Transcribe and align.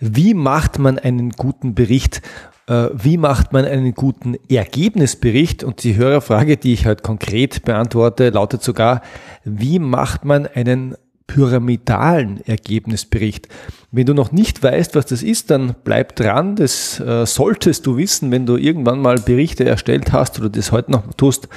Wie 0.00 0.34
macht 0.34 0.78
man 0.78 0.98
einen 0.98 1.30
guten 1.30 1.74
Bericht? 1.74 2.22
Äh, 2.68 2.88
wie 2.92 3.16
macht 3.16 3.52
man 3.52 3.64
einen 3.64 3.94
guten 3.94 4.36
Ergebnisbericht? 4.48 5.64
Und 5.64 5.82
die 5.84 5.96
Hörerfrage, 5.96 6.56
die 6.56 6.72
ich 6.72 6.86
heute 6.86 7.02
konkret 7.02 7.64
beantworte, 7.64 8.30
lautet 8.30 8.62
sogar, 8.62 9.02
wie 9.44 9.78
macht 9.78 10.24
man 10.24 10.46
einen 10.46 10.96
pyramidalen 11.26 12.40
Ergebnisbericht. 12.46 13.48
Wenn 13.90 14.06
du 14.06 14.14
noch 14.14 14.32
nicht 14.32 14.62
weißt, 14.62 14.94
was 14.94 15.06
das 15.06 15.22
ist, 15.22 15.50
dann 15.50 15.74
bleib 15.84 16.16
dran. 16.16 16.56
Das 16.56 17.00
äh, 17.00 17.26
solltest 17.26 17.86
du 17.86 17.96
wissen, 17.96 18.30
wenn 18.30 18.46
du 18.46 18.56
irgendwann 18.56 19.00
mal 19.00 19.16
Berichte 19.16 19.64
erstellt 19.64 20.12
hast 20.12 20.38
oder 20.38 20.48
das 20.48 20.72
heute 20.72 20.92
noch 20.92 21.12
tust. 21.14 21.48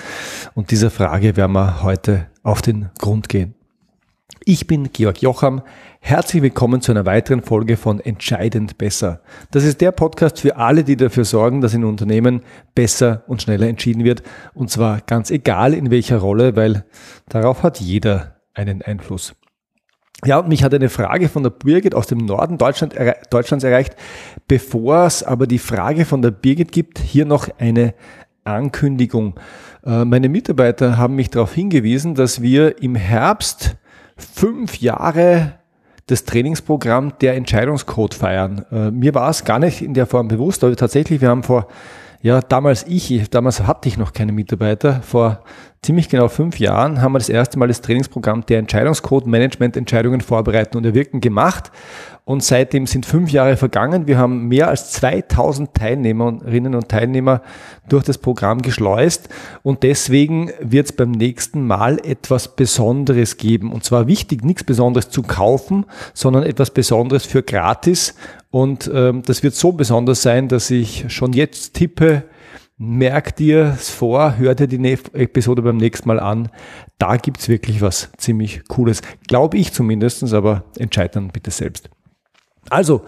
Und 0.55 0.71
dieser 0.71 0.89
Frage 0.89 1.35
werden 1.35 1.53
wir 1.53 1.83
heute 1.83 2.27
auf 2.43 2.61
den 2.61 2.89
Grund 2.97 3.29
gehen. 3.29 3.58
Ich 4.45 4.67
bin 4.67 4.91
Georg 4.93 5.21
Jocham. 5.21 5.61
Herzlich 5.99 6.41
willkommen 6.41 6.81
zu 6.81 6.91
einer 6.91 7.05
weiteren 7.05 7.41
Folge 7.41 7.77
von 7.77 7.99
Entscheidend 7.99 8.77
besser. 8.77 9.21
Das 9.51 9.63
ist 9.63 9.81
der 9.81 9.91
Podcast 9.91 10.39
für 10.39 10.55
alle, 10.55 10.83
die 10.83 10.95
dafür 10.95 11.25
sorgen, 11.25 11.61
dass 11.61 11.73
in 11.73 11.83
Unternehmen 11.83 12.41
besser 12.75 13.23
und 13.27 13.41
schneller 13.41 13.67
entschieden 13.67 14.03
wird. 14.03 14.23
Und 14.53 14.69
zwar 14.69 15.01
ganz 15.01 15.31
egal 15.31 15.73
in 15.73 15.91
welcher 15.91 16.17
Rolle, 16.17 16.55
weil 16.55 16.85
darauf 17.27 17.63
hat 17.63 17.79
jeder 17.79 18.35
einen 18.53 18.81
Einfluss. 18.81 19.35
Ja, 20.25 20.39
und 20.39 20.49
mich 20.49 20.63
hat 20.63 20.73
eine 20.73 20.89
Frage 20.89 21.29
von 21.29 21.43
der 21.43 21.49
Birgit 21.49 21.95
aus 21.95 22.07
dem 22.07 22.19
Norden 22.19 22.57
Deutschland, 22.57 22.95
Deutschlands 23.29 23.63
erreicht. 23.63 23.95
Bevor 24.47 25.05
es 25.05 25.23
aber 25.23 25.47
die 25.47 25.59
Frage 25.59 26.05
von 26.05 26.21
der 26.21 26.31
Birgit 26.31 26.71
gibt, 26.71 26.99
hier 26.99 27.25
noch 27.25 27.47
eine 27.57 27.93
Ankündigung. 28.43 29.39
Äh, 29.85 30.05
meine 30.05 30.29
Mitarbeiter 30.29 30.97
haben 30.97 31.15
mich 31.15 31.29
darauf 31.29 31.53
hingewiesen, 31.53 32.15
dass 32.15 32.41
wir 32.41 32.81
im 32.81 32.95
Herbst 32.95 33.77
fünf 34.19 34.79
Jahre 34.79 35.53
das 36.07 36.25
Trainingsprogramm 36.25 37.13
der 37.21 37.35
Entscheidungscode 37.35 38.13
feiern. 38.13 38.65
Äh, 38.71 38.91
mir 38.91 39.13
war 39.13 39.29
es 39.29 39.43
gar 39.43 39.59
nicht 39.59 39.81
in 39.81 39.93
der 39.93 40.07
Form 40.07 40.27
bewusst, 40.27 40.63
aber 40.63 40.75
tatsächlich, 40.75 41.21
wir 41.21 41.29
haben 41.29 41.43
vor, 41.43 41.67
ja, 42.21 42.41
damals 42.41 42.85
ich, 42.87 43.29
damals 43.29 43.65
hatte 43.65 43.87
ich 43.87 43.97
noch 43.97 44.11
keine 44.11 44.31
Mitarbeiter, 44.31 45.01
vor 45.01 45.43
ziemlich 45.81 46.09
genau 46.09 46.27
fünf 46.27 46.59
Jahren 46.59 47.01
haben 47.01 47.13
wir 47.13 47.19
das 47.19 47.29
erste 47.29 47.57
Mal 47.57 47.67
das 47.67 47.81
Trainingsprogramm 47.81 48.45
der 48.45 48.59
Entscheidungscode 48.59 49.27
Management 49.27 49.77
Entscheidungen 49.77 50.21
vorbereiten 50.21 50.77
und 50.77 50.85
erwirken 50.85 51.21
gemacht. 51.21 51.71
Und 52.29 52.43
seitdem 52.43 52.85
sind 52.85 53.07
fünf 53.07 53.31
Jahre 53.31 53.57
vergangen. 53.57 54.05
Wir 54.05 54.19
haben 54.19 54.49
mehr 54.49 54.67
als 54.67 54.91
2000 54.91 55.73
Teilnehmerinnen 55.73 56.75
und 56.75 56.87
Teilnehmer 56.87 57.41
durch 57.89 58.03
das 58.03 58.19
Programm 58.19 58.61
geschleust. 58.61 59.29
Und 59.63 59.81
deswegen 59.81 60.51
wird 60.61 60.85
es 60.85 60.91
beim 60.91 61.09
nächsten 61.09 61.65
Mal 61.65 61.97
etwas 62.05 62.55
Besonderes 62.55 63.37
geben. 63.37 63.73
Und 63.73 63.83
zwar 63.83 64.05
wichtig, 64.05 64.43
nichts 64.43 64.63
Besonderes 64.63 65.09
zu 65.09 65.23
kaufen, 65.23 65.87
sondern 66.13 66.43
etwas 66.43 66.69
Besonderes 66.69 67.25
für 67.25 67.41
gratis. 67.41 68.13
Und 68.51 68.91
ähm, 68.93 69.23
das 69.25 69.41
wird 69.41 69.55
so 69.55 69.71
besonders 69.71 70.21
sein, 70.21 70.49
dass 70.49 70.69
ich 70.69 71.05
schon 71.11 71.33
jetzt 71.33 71.73
tippe, 71.73 72.25
merk 72.77 73.37
dir 73.37 73.73
es 73.75 73.89
vor, 73.89 74.37
hör 74.37 74.53
dir 74.53 74.67
die 74.67 74.77
Episode 75.13 75.63
beim 75.63 75.77
nächsten 75.77 76.07
Mal 76.07 76.19
an. 76.19 76.49
Da 76.99 77.17
gibt's 77.17 77.49
wirklich 77.49 77.81
was 77.81 78.11
ziemlich 78.17 78.67
Cooles. 78.67 79.01
Glaube 79.27 79.57
ich 79.57 79.73
zumindestens, 79.73 80.31
aber 80.31 80.65
entscheid 80.77 81.15
dann 81.15 81.29
bitte 81.29 81.49
selbst. 81.49 81.89
Also, 82.69 83.03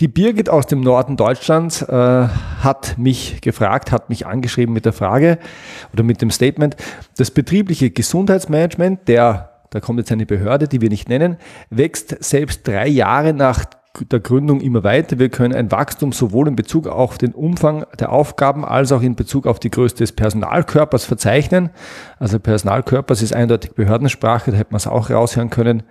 die 0.00 0.08
Birgit 0.08 0.48
aus 0.48 0.66
dem 0.66 0.80
Norden 0.80 1.16
Deutschlands 1.16 1.82
äh, 1.82 1.92
hat 1.92 2.96
mich 2.96 3.42
gefragt, 3.42 3.92
hat 3.92 4.08
mich 4.08 4.26
angeschrieben 4.26 4.72
mit 4.72 4.86
der 4.86 4.94
Frage 4.94 5.38
oder 5.92 6.02
mit 6.02 6.22
dem 6.22 6.30
Statement, 6.30 6.74
das 7.18 7.30
betriebliche 7.30 7.90
Gesundheitsmanagement, 7.90 9.08
der, 9.08 9.50
da 9.68 9.80
kommt 9.80 9.98
jetzt 9.98 10.10
eine 10.10 10.24
Behörde, 10.24 10.68
die 10.68 10.80
wir 10.80 10.88
nicht 10.88 11.10
nennen, 11.10 11.36
wächst 11.68 12.16
selbst 12.24 12.66
drei 12.66 12.88
Jahre 12.88 13.34
nach 13.34 13.66
der 13.98 14.20
Gründung 14.20 14.60
immer 14.60 14.84
weiter. 14.84 15.18
Wir 15.18 15.28
können 15.28 15.54
ein 15.54 15.70
Wachstum 15.70 16.12
sowohl 16.12 16.48
in 16.48 16.56
Bezug 16.56 16.86
auf 16.86 17.18
den 17.18 17.32
Umfang 17.32 17.84
der 17.98 18.12
Aufgaben 18.12 18.64
als 18.64 18.92
auch 18.92 19.02
in 19.02 19.16
Bezug 19.16 19.46
auf 19.46 19.58
die 19.58 19.70
Größe 19.70 19.96
des 19.96 20.12
Personalkörpers 20.12 21.04
verzeichnen. 21.04 21.70
Also 22.18 22.38
Personalkörpers 22.38 23.20
ist 23.20 23.34
eindeutig 23.34 23.72
Behördensprache, 23.72 24.52
da 24.52 24.56
hätte 24.56 24.70
man 24.70 24.78
es 24.78 24.86
auch 24.86 25.10
raushören 25.10 25.50
können. 25.50 25.82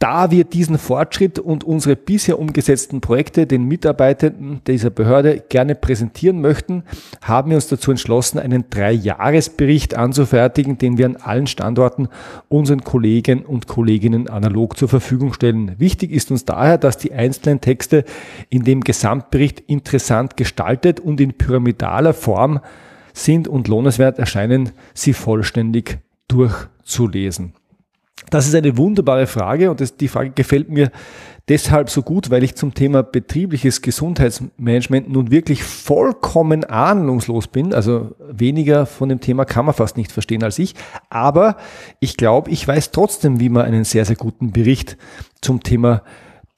Da 0.00 0.30
wir 0.30 0.44
diesen 0.44 0.76
Fortschritt 0.76 1.38
und 1.38 1.64
unsere 1.64 1.96
bisher 1.96 2.38
umgesetzten 2.38 3.00
Projekte 3.00 3.46
den 3.46 3.62
Mitarbeitenden 3.64 4.60
dieser 4.66 4.90
Behörde 4.90 5.42
gerne 5.48 5.74
präsentieren 5.74 6.40
möchten, 6.40 6.82
haben 7.22 7.50
wir 7.50 7.56
uns 7.56 7.68
dazu 7.68 7.90
entschlossen, 7.90 8.38
einen 8.38 8.68
Drei-Jahres-Bericht 8.68 9.94
anzufertigen, 9.94 10.78
den 10.78 10.98
wir 10.98 11.06
an 11.06 11.16
allen 11.16 11.46
Standorten 11.46 12.08
unseren 12.48 12.82
Kollegen 12.82 13.46
und 13.46 13.68
Kolleginnen 13.68 14.28
analog 14.28 14.76
zur 14.76 14.88
Verfügung 14.88 15.32
stellen. 15.32 15.78
Wichtig 15.78 16.10
ist 16.10 16.30
uns 16.30 16.44
daher, 16.44 16.76
dass 16.76 16.98
die 16.98 17.12
einzelnen 17.12 17.60
Texte 17.60 18.04
in 18.50 18.64
dem 18.64 18.82
Gesamtbericht 18.82 19.60
interessant 19.60 20.36
gestaltet 20.36 21.00
und 21.00 21.20
in 21.20 21.34
pyramidaler 21.34 22.14
Form 22.14 22.60
sind 23.14 23.48
und 23.48 23.68
lohnenswert 23.68 24.18
erscheinen, 24.18 24.72
sie 24.92 25.12
vollständig 25.12 25.98
durchzulesen. 26.28 27.54
Das 28.30 28.46
ist 28.46 28.54
eine 28.54 28.76
wunderbare 28.76 29.26
Frage 29.26 29.70
und 29.70 29.80
das, 29.80 29.96
die 29.96 30.08
Frage 30.08 30.30
gefällt 30.30 30.70
mir 30.70 30.90
deshalb 31.48 31.90
so 31.90 32.02
gut, 32.02 32.30
weil 32.30 32.42
ich 32.42 32.54
zum 32.54 32.74
Thema 32.74 33.02
betriebliches 33.02 33.82
Gesundheitsmanagement 33.82 35.10
nun 35.10 35.30
wirklich 35.30 35.62
vollkommen 35.62 36.64
ahnungslos 36.64 37.48
bin. 37.48 37.74
Also 37.74 38.14
weniger 38.30 38.86
von 38.86 39.08
dem 39.08 39.20
Thema 39.20 39.44
kann 39.44 39.66
man 39.66 39.74
fast 39.74 39.96
nicht 39.96 40.10
verstehen 40.10 40.42
als 40.42 40.58
ich. 40.58 40.74
Aber 41.10 41.56
ich 42.00 42.16
glaube, 42.16 42.50
ich 42.50 42.66
weiß 42.66 42.90
trotzdem, 42.92 43.40
wie 43.40 43.50
man 43.50 43.66
einen 43.66 43.84
sehr, 43.84 44.04
sehr 44.04 44.16
guten 44.16 44.52
Bericht 44.52 44.96
zum 45.40 45.62
Thema 45.62 46.02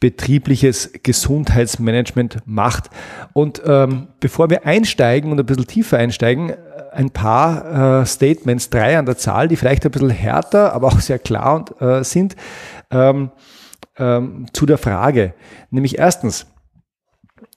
betriebliches 0.00 0.90
Gesundheitsmanagement 1.02 2.42
macht. 2.44 2.90
Und 3.32 3.62
ähm, 3.64 4.08
bevor 4.20 4.50
wir 4.50 4.66
einsteigen 4.66 5.32
und 5.32 5.40
ein 5.40 5.46
bisschen 5.46 5.66
tiefer 5.66 5.98
einsteigen, 5.98 6.52
ein 6.92 7.10
paar 7.10 8.02
äh, 8.02 8.06
Statements, 8.06 8.70
drei 8.70 8.98
an 8.98 9.06
der 9.06 9.16
Zahl, 9.16 9.48
die 9.48 9.56
vielleicht 9.56 9.84
ein 9.84 9.90
bisschen 9.90 10.10
härter, 10.10 10.72
aber 10.72 10.88
auch 10.88 11.00
sehr 11.00 11.18
klar 11.18 11.56
und, 11.56 11.80
äh, 11.80 12.04
sind, 12.04 12.36
ähm, 12.90 13.30
ähm, 13.98 14.46
zu 14.52 14.66
der 14.66 14.78
Frage. 14.78 15.34
Nämlich 15.70 15.98
erstens, 15.98 16.46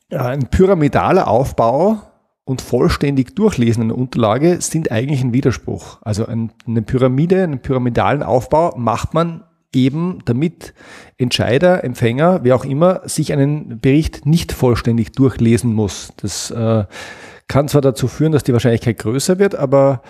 äh, 0.09 0.17
ein 0.17 0.49
pyramidaler 0.49 1.27
Aufbau 1.27 2.01
und 2.45 2.61
vollständig 2.61 3.35
durchlesen 3.35 3.83
einer 3.83 3.97
Unterlage 3.97 4.61
sind 4.61 4.91
eigentlich 4.91 5.21
ein 5.21 5.33
Widerspruch. 5.33 5.99
Also 6.01 6.25
eine 6.25 6.81
Pyramide, 6.81 7.43
einen 7.43 7.61
pyramidalen 7.61 8.23
Aufbau 8.23 8.75
macht 8.75 9.13
man 9.13 9.43
eben 9.73 10.19
damit 10.25 10.73
Entscheider, 11.17 11.83
Empfänger, 11.83 12.39
wer 12.43 12.55
auch 12.55 12.65
immer, 12.65 13.07
sich 13.07 13.33
einen 13.33 13.79
Bericht 13.79 14.25
nicht 14.25 14.51
vollständig 14.51 15.11
durchlesen 15.11 15.73
muss. 15.73 16.13
Das 16.17 16.51
äh, 16.51 16.85
kann 17.47 17.67
zwar 17.67 17.81
dazu 17.81 18.07
führen, 18.07 18.31
dass 18.31 18.43
die 18.43 18.53
Wahrscheinlichkeit 18.53 18.99
größer 18.99 19.39
wird, 19.39 19.55
aber 19.55 20.01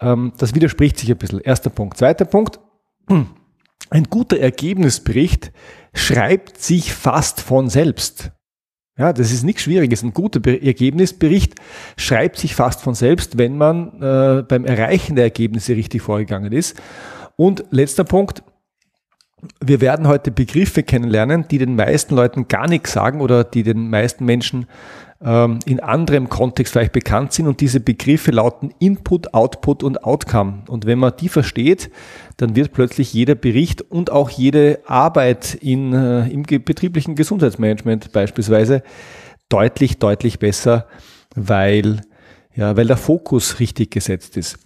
ähm, 0.00 0.32
das 0.38 0.54
widerspricht 0.54 0.98
sich 0.98 1.10
ein 1.10 1.18
bisschen. 1.18 1.40
Erster 1.40 1.70
Punkt. 1.70 1.96
Zweiter 1.96 2.24
Punkt. 2.24 2.60
Ein 3.90 4.04
guter 4.10 4.38
Ergebnisbericht 4.38 5.52
schreibt 5.94 6.60
sich 6.60 6.92
fast 6.92 7.40
von 7.40 7.68
selbst. 7.68 8.32
Ja, 8.98 9.12
das 9.12 9.30
ist 9.30 9.44
nichts 9.44 9.62
Schwieriges. 9.62 10.02
Ein 10.02 10.14
guter 10.14 10.40
Ergebnisbericht 10.50 11.54
schreibt 11.98 12.38
sich 12.38 12.54
fast 12.54 12.80
von 12.80 12.94
selbst, 12.94 13.36
wenn 13.36 13.58
man 13.58 14.02
äh, 14.02 14.42
beim 14.42 14.64
Erreichen 14.64 15.16
der 15.16 15.26
Ergebnisse 15.26 15.76
richtig 15.76 16.00
vorgegangen 16.00 16.52
ist. 16.52 16.80
Und 17.36 17.64
letzter 17.70 18.04
Punkt, 18.04 18.42
wir 19.60 19.80
werden 19.80 20.06
heute 20.08 20.30
Begriffe 20.30 20.82
kennenlernen, 20.82 21.46
die 21.50 21.58
den 21.58 21.76
meisten 21.76 22.14
Leuten 22.14 22.48
gar 22.48 22.68
nichts 22.68 22.92
sagen 22.92 23.20
oder 23.20 23.44
die 23.44 23.62
den 23.62 23.90
meisten 23.90 24.24
Menschen 24.24 24.66
ähm, 25.20 25.58
in 25.64 25.80
anderem 25.80 26.28
Kontext 26.28 26.72
vielleicht 26.72 26.92
bekannt 26.92 27.32
sind. 27.32 27.46
Und 27.46 27.60
diese 27.60 27.80
Begriffe 27.80 28.30
lauten 28.30 28.72
Input, 28.78 29.34
Output 29.34 29.82
und 29.82 30.04
Outcome. 30.04 30.64
Und 30.68 30.86
wenn 30.86 30.98
man 30.98 31.14
die 31.18 31.28
versteht, 31.28 31.90
dann 32.36 32.56
wird 32.56 32.72
plötzlich 32.72 33.12
jeder 33.12 33.34
Bericht 33.34 33.82
und 33.82 34.10
auch 34.10 34.30
jede 34.30 34.80
Arbeit 34.86 35.54
in, 35.54 35.92
äh, 35.92 36.28
im 36.28 36.42
betrieblichen 36.42 37.14
Gesundheitsmanagement 37.14 38.12
beispielsweise 38.12 38.82
deutlich, 39.48 39.98
deutlich 39.98 40.38
besser, 40.38 40.86
weil, 41.34 42.00
ja, 42.54 42.76
weil 42.76 42.86
der 42.86 42.96
Fokus 42.96 43.60
richtig 43.60 43.90
gesetzt 43.90 44.36
ist. 44.36 44.58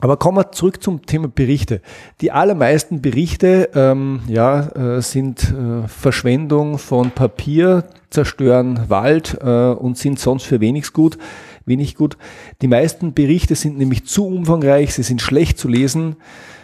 Aber 0.00 0.16
kommen 0.16 0.38
wir 0.38 0.52
zurück 0.52 0.82
zum 0.82 1.06
Thema 1.06 1.28
Berichte. 1.28 1.80
Die 2.20 2.30
allermeisten 2.30 3.02
Berichte 3.02 3.70
ähm, 3.74 4.20
ja, 4.28 4.96
äh, 4.96 5.02
sind 5.02 5.52
äh, 5.52 5.88
Verschwendung 5.88 6.78
von 6.78 7.10
Papier, 7.10 7.84
zerstören 8.10 8.88
Wald 8.88 9.38
äh, 9.40 9.70
und 9.70 9.98
sind 9.98 10.20
sonst 10.20 10.44
für 10.44 10.60
wenig 10.60 10.92
gut, 10.92 11.18
wenig 11.64 11.96
gut. 11.96 12.16
Die 12.62 12.68
meisten 12.68 13.12
Berichte 13.12 13.56
sind 13.56 13.76
nämlich 13.76 14.04
zu 14.06 14.26
umfangreich, 14.26 14.94
sie 14.94 15.02
sind 15.02 15.20
schlecht 15.20 15.58
zu 15.58 15.66
lesen, 15.66 16.16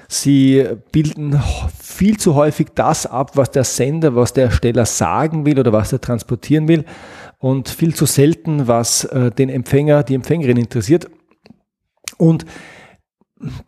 sie 0.06 0.64
bilden 0.92 1.42
viel 1.82 2.18
zu 2.18 2.36
häufig 2.36 2.68
das 2.74 3.04
ab, 3.06 3.32
was 3.36 3.50
der 3.50 3.64
Sender, 3.64 4.14
was 4.14 4.32
der 4.32 4.44
Ersteller 4.44 4.86
sagen 4.86 5.44
will 5.44 5.58
oder 5.58 5.72
was 5.72 5.92
er 5.92 6.00
transportieren 6.00 6.68
will 6.68 6.84
und 7.38 7.68
viel 7.68 7.94
zu 7.94 8.06
selten, 8.06 8.68
was 8.68 9.04
äh, 9.06 9.32
den 9.32 9.48
Empfänger, 9.48 10.04
die 10.04 10.14
Empfängerin 10.14 10.56
interessiert. 10.56 11.10
Und 12.16 12.46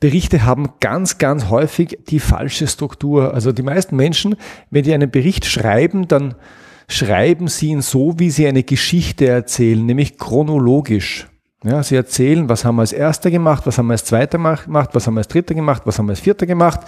Berichte 0.01 0.45
haben 0.45 0.71
ganz, 0.81 1.19
ganz 1.19 1.49
häufig 1.49 1.99
die 2.09 2.21
falsche 2.21 2.67
Struktur. 2.67 3.35
Also 3.35 3.53
die 3.53 3.63
meisten 3.63 3.97
Menschen, 3.97 4.37
wenn 4.71 4.85
die 4.85 4.95
einen 4.95 5.11
Bericht 5.11 5.45
schreiben, 5.45 6.09
dann 6.09 6.35
schreiben 6.89 7.49
Sie 7.49 7.69
ihn 7.69 7.83
so, 7.83 8.19
wie 8.19 8.31
Sie 8.31 8.47
eine 8.47 8.63
Geschichte 8.63 9.27
erzählen, 9.27 9.85
nämlich 9.85 10.19
chronologisch. 10.19 11.27
Ja, 11.65 11.83
sie 11.83 11.97
erzählen, 11.97 12.49
was 12.49 12.65
haben 12.65 12.77
wir 12.77 12.83
als 12.83 12.93
Erster 12.93 13.31
gemacht, 13.31 13.67
was 13.67 13.77
haben 13.79 13.87
wir 13.87 13.95
als 13.95 14.05
Zweiter 14.05 14.39
gemacht, 14.39 14.91
was 14.93 15.07
haben 15.07 15.15
wir 15.15 15.21
als 15.21 15.29
Dritter 15.29 15.55
gemacht, 15.55 15.83
was 15.85 15.99
haben 15.99 16.07
wir 16.07 16.13
als 16.13 16.21
Vierter 16.21 16.47
gemacht. 16.47 16.81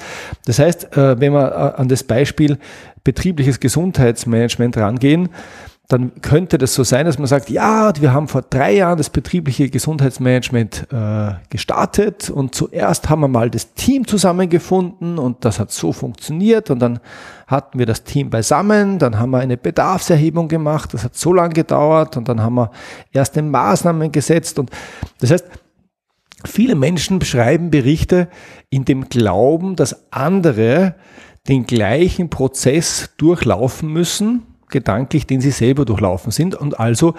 Das 0.45 0.61
heißt, 0.61 0.97
äh, 0.97 1.19
wenn 1.19 1.33
wir 1.33 1.49
äh, 1.51 1.81
an 1.81 1.89
das 1.89 2.05
Beispiel 2.05 2.59
betriebliches 3.03 3.59
Gesundheitsmanagement 3.59 4.77
rangehen, 4.77 5.31
dann 5.89 6.21
könnte 6.21 6.59
das 6.59 6.75
so 6.75 6.85
sein, 6.85 7.07
dass 7.07 7.19
man 7.19 7.27
sagt, 7.27 7.49
ja, 7.49 7.91
wir 7.99 8.13
haben 8.13 8.29
vor 8.29 8.43
drei 8.43 8.75
Jahren 8.75 8.99
das 8.99 9.09
betriebliche 9.09 9.71
Gesundheitsmanagement 9.71 10.87
äh, 10.93 11.33
gestartet 11.49 12.29
und 12.29 12.55
zuerst 12.55 13.09
haben 13.09 13.23
wir 13.23 13.29
mal 13.29 13.49
das 13.49 13.73
Team 13.73 14.07
zusammengefunden 14.07 15.19
und 15.19 15.47
das 15.47 15.59
hat 15.59 15.73
so 15.73 15.95
funktioniert 15.95 16.69
und 16.71 16.81
dann 16.81 17.01
hatten 17.47 17.79
wir 17.79 17.87
das 17.87 18.05
Team 18.05 18.29
beisammen, 18.29 18.99
dann 18.99 19.19
haben 19.19 19.31
wir 19.31 19.39
eine 19.39 19.57
Bedarfserhebung 19.57 20.49
gemacht, 20.49 20.93
das 20.93 21.05
hat 21.05 21.17
so 21.17 21.33
lange 21.33 21.55
gedauert 21.55 22.19
und 22.19 22.29
dann 22.29 22.43
haben 22.43 22.57
wir 22.57 22.71
erste 23.13 23.41
Maßnahmen 23.41 24.13
gesetzt 24.13 24.59
und 24.59 24.71
das 25.21 25.31
heißt, 25.31 25.47
viele 26.45 26.75
Menschen 26.75 27.19
beschreiben 27.19 27.71
Berichte 27.71 28.29
in 28.69 28.85
dem 28.85 29.09
Glauben, 29.09 29.75
dass 29.75 30.13
andere 30.13 30.97
den 31.49 31.65
gleichen 31.65 32.29
Prozess 32.29 33.09
durchlaufen 33.17 33.91
müssen, 33.91 34.43
gedanklich, 34.69 35.27
den 35.27 35.41
sie 35.41 35.51
selber 35.51 35.85
durchlaufen 35.85 36.33
sind. 36.33 36.55
Und 36.55 36.79
also 36.79 37.15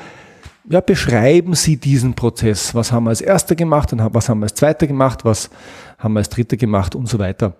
ja, 0.69 0.81
beschreiben 0.81 1.55
Sie 1.55 1.77
diesen 1.77 2.13
Prozess. 2.13 2.75
Was 2.75 2.91
haben 2.91 3.05
wir 3.05 3.09
als 3.09 3.21
Erster 3.21 3.55
gemacht, 3.55 3.91
und 3.91 4.01
was 4.13 4.29
haben 4.29 4.39
wir 4.39 4.45
als 4.45 4.53
Zweiter 4.53 4.87
gemacht, 4.87 5.25
was 5.25 5.49
haben 5.97 6.13
wir 6.13 6.19
als 6.19 6.29
Dritter 6.29 6.57
gemacht 6.57 6.95
und 6.95 7.07
so 7.07 7.17
weiter. 7.17 7.55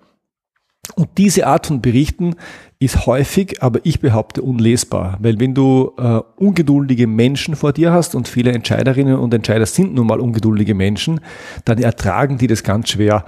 Und 0.94 1.08
diese 1.18 1.46
Art 1.46 1.66
von 1.66 1.82
Berichten 1.82 2.36
ist 2.78 3.06
häufig, 3.06 3.62
aber 3.62 3.80
ich 3.84 4.00
behaupte 4.00 4.42
unlesbar, 4.42 5.18
weil 5.20 5.38
wenn 5.38 5.54
du 5.54 5.92
äh, 5.98 6.20
ungeduldige 6.36 7.06
Menschen 7.06 7.54
vor 7.54 7.72
dir 7.72 7.92
hast 7.92 8.14
und 8.14 8.28
viele 8.28 8.52
Entscheiderinnen 8.52 9.16
und 9.16 9.34
Entscheider 9.34 9.66
sind 9.66 9.94
nun 9.94 10.06
mal 10.06 10.20
ungeduldige 10.20 10.74
Menschen, 10.74 11.20
dann 11.64 11.78
ertragen 11.78 12.38
die 12.38 12.46
das 12.46 12.62
ganz 12.62 12.90
schwer. 12.90 13.24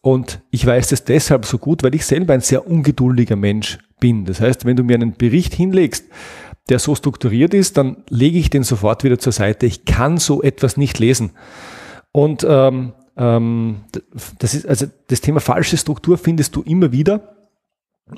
Und 0.00 0.40
ich 0.50 0.64
weiß 0.64 0.88
das 0.88 1.04
deshalb 1.04 1.44
so 1.44 1.58
gut, 1.58 1.82
weil 1.82 1.94
ich 1.94 2.06
selber 2.06 2.32
ein 2.32 2.40
sehr 2.40 2.66
ungeduldiger 2.66 3.36
Mensch 3.36 3.78
bin. 4.00 4.24
Das 4.24 4.40
heißt, 4.40 4.64
wenn 4.64 4.76
du 4.76 4.84
mir 4.84 4.94
einen 4.94 5.14
Bericht 5.14 5.54
hinlegst, 5.54 6.04
der 6.68 6.78
so 6.78 6.94
strukturiert 6.94 7.54
ist, 7.54 7.76
dann 7.76 7.98
lege 8.08 8.38
ich 8.38 8.50
den 8.50 8.62
sofort 8.62 9.04
wieder 9.04 9.18
zur 9.18 9.32
Seite. 9.32 9.66
Ich 9.66 9.84
kann 9.84 10.18
so 10.18 10.42
etwas 10.42 10.76
nicht 10.76 10.98
lesen. 10.98 11.30
Und 12.12 12.44
ähm, 12.48 12.92
ähm, 13.16 13.84
das 14.38 14.54
ist 14.54 14.66
also 14.66 14.86
das 15.08 15.20
Thema 15.20 15.40
falsche 15.40 15.76
Struktur 15.76 16.18
findest 16.18 16.56
du 16.56 16.62
immer 16.62 16.92
wieder. 16.92 17.35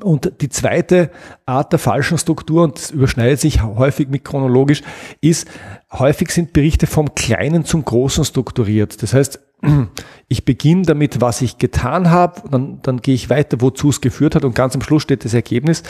Und 0.02 0.43
die 0.43 0.50
zweite 0.50 1.11
Art 1.46 1.73
der 1.73 1.79
falschen 1.79 2.19
Struktur, 2.19 2.64
und 2.64 2.76
das 2.76 2.90
überschneidet 2.90 3.40
sich 3.40 3.62
häufig 3.62 4.08
mit 4.08 4.23
chronologisch, 4.23 4.82
ist, 5.23 5.49
häufig 5.90 6.31
sind 6.31 6.52
Berichte 6.52 6.87
vom 6.87 7.14
Kleinen 7.14 7.64
zum 7.64 7.87
Großen 7.87 8.23
strukturiert. 8.26 9.02
Das 9.02 9.14
heißt, 9.14 9.40
ich 10.29 10.44
beginne 10.44 10.82
damit, 10.82 11.23
was 11.23 11.40
ich 11.40 11.56
getan 11.56 12.11
habe, 12.11 12.43
dann, 12.50 12.82
dann 12.82 12.99
gehe 12.99 13.14
ich 13.14 13.31
weiter, 13.31 13.62
wozu 13.62 13.88
es 13.88 14.02
geführt 14.02 14.35
hat 14.35 14.44
und 14.44 14.55
ganz 14.55 14.75
am 14.75 14.82
Schluss 14.82 15.05
steht 15.05 15.25
das 15.25 15.32
Ergebnis. 15.32 15.82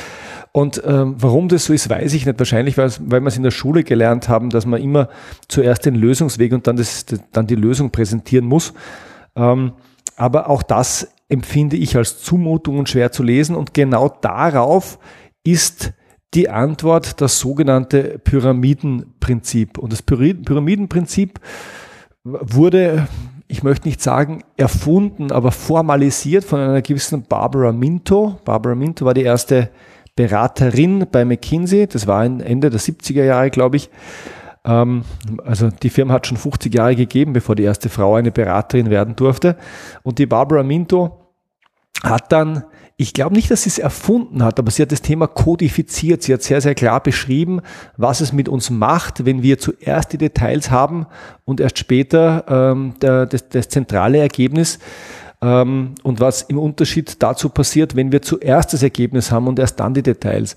Und 0.52 0.80
ähm, 0.86 1.16
warum 1.18 1.48
das 1.48 1.64
so 1.64 1.72
ist, 1.72 1.90
weiß 1.90 2.14
ich 2.14 2.24
nicht. 2.24 2.38
Wahrscheinlich, 2.38 2.78
weil, 2.78 2.92
weil 3.00 3.20
wir 3.20 3.26
es 3.26 3.36
in 3.36 3.42
der 3.42 3.50
Schule 3.50 3.82
gelernt 3.82 4.28
haben, 4.28 4.50
dass 4.50 4.64
man 4.64 4.80
immer 4.80 5.08
zuerst 5.48 5.84
den 5.86 5.96
Lösungsweg 5.96 6.52
und 6.52 6.68
dann, 6.68 6.76
das, 6.76 7.04
dann 7.32 7.48
die 7.48 7.56
Lösung 7.56 7.90
präsentieren 7.90 8.44
muss. 8.44 8.74
Ähm, 9.34 9.72
aber 10.16 10.48
auch 10.48 10.62
das 10.62 11.08
empfinde 11.28 11.76
ich 11.76 11.96
als 11.96 12.20
Zumutung 12.20 12.78
und 12.78 12.88
schwer 12.88 13.12
zu 13.12 13.22
lesen. 13.22 13.56
Und 13.56 13.74
genau 13.74 14.08
darauf 14.08 14.98
ist 15.44 15.92
die 16.34 16.48
Antwort 16.48 17.20
das 17.20 17.38
sogenannte 17.38 18.18
Pyramidenprinzip. 18.22 19.78
Und 19.78 19.92
das 19.92 20.02
Pyramidenprinzip 20.02 21.40
wurde 22.24 23.08
ich 23.48 23.62
möchte 23.62 23.88
nicht 23.88 24.02
sagen 24.02 24.44
erfunden, 24.56 25.32
aber 25.32 25.52
formalisiert 25.52 26.44
von 26.44 26.60
einer 26.60 26.82
gewissen 26.82 27.22
Barbara 27.22 27.72
Minto. 27.72 28.38
Barbara 28.44 28.74
Minto 28.74 29.06
war 29.06 29.14
die 29.14 29.22
erste 29.22 29.70
Beraterin 30.14 31.06
bei 31.10 31.24
McKinsey. 31.24 31.86
Das 31.86 32.06
war 32.06 32.24
Ende 32.24 32.68
der 32.68 32.78
70er 32.78 33.24
Jahre, 33.24 33.50
glaube 33.50 33.76
ich. 33.76 33.88
Ähm, 34.68 35.02
also 35.44 35.70
die 35.70 35.90
Firma 35.90 36.14
hat 36.14 36.26
schon 36.26 36.36
50 36.36 36.72
Jahre 36.72 36.94
gegeben, 36.94 37.32
bevor 37.32 37.56
die 37.56 37.64
erste 37.64 37.88
Frau 37.88 38.14
eine 38.14 38.30
Beraterin 38.30 38.90
werden 38.90 39.16
durfte. 39.16 39.56
Und 40.02 40.18
die 40.18 40.26
Barbara 40.26 40.62
Minto 40.62 41.24
hat 42.04 42.30
dann 42.30 42.64
ich 43.00 43.14
glaube 43.14 43.36
nicht, 43.36 43.48
dass 43.48 43.62
sie 43.62 43.68
es 43.68 43.78
erfunden 43.78 44.42
hat, 44.42 44.58
aber 44.58 44.72
sie 44.72 44.82
hat 44.82 44.90
das 44.90 45.02
Thema 45.02 45.28
kodifiziert. 45.28 46.24
Sie 46.24 46.34
hat 46.34 46.42
sehr, 46.42 46.60
sehr 46.60 46.74
klar 46.74 47.00
beschrieben, 47.00 47.60
was 47.96 48.20
es 48.20 48.32
mit 48.32 48.48
uns 48.48 48.70
macht, 48.70 49.24
wenn 49.24 49.40
wir 49.40 49.60
zuerst 49.60 50.12
die 50.12 50.18
Details 50.18 50.72
haben 50.72 51.06
und 51.44 51.60
erst 51.60 51.78
später 51.78 52.44
ähm, 52.48 52.94
der, 53.00 53.26
das, 53.26 53.48
das 53.50 53.68
zentrale 53.68 54.18
Ergebnis. 54.18 54.80
Ähm, 55.40 55.94
und 56.02 56.18
was 56.18 56.42
im 56.42 56.58
Unterschied 56.58 57.22
dazu 57.22 57.50
passiert, 57.50 57.94
wenn 57.94 58.10
wir 58.10 58.20
zuerst 58.20 58.72
das 58.72 58.82
Ergebnis 58.82 59.30
haben 59.30 59.46
und 59.46 59.60
erst 59.60 59.78
dann 59.78 59.94
die 59.94 60.02
Details. 60.02 60.56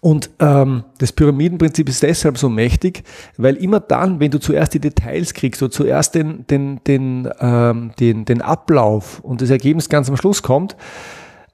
Und 0.00 0.30
ähm, 0.40 0.84
das 0.98 1.12
Pyramidenprinzip 1.12 1.88
ist 1.88 2.02
deshalb 2.02 2.38
so 2.38 2.48
mächtig, 2.48 3.04
weil 3.36 3.56
immer 3.56 3.80
dann, 3.80 4.18
wenn 4.18 4.30
du 4.30 4.40
zuerst 4.40 4.74
die 4.74 4.80
Details 4.80 5.32
kriegst 5.32 5.62
oder 5.62 5.70
zuerst 5.70 6.14
den, 6.14 6.46
den, 6.48 6.80
den, 6.84 7.28
ähm, 7.40 7.92
den, 7.98 8.24
den 8.24 8.42
Ablauf 8.42 9.20
und 9.20 9.40
das 9.40 9.50
Ergebnis 9.50 9.88
ganz 9.88 10.08
am 10.08 10.16
Schluss 10.16 10.42
kommt, 10.42 10.76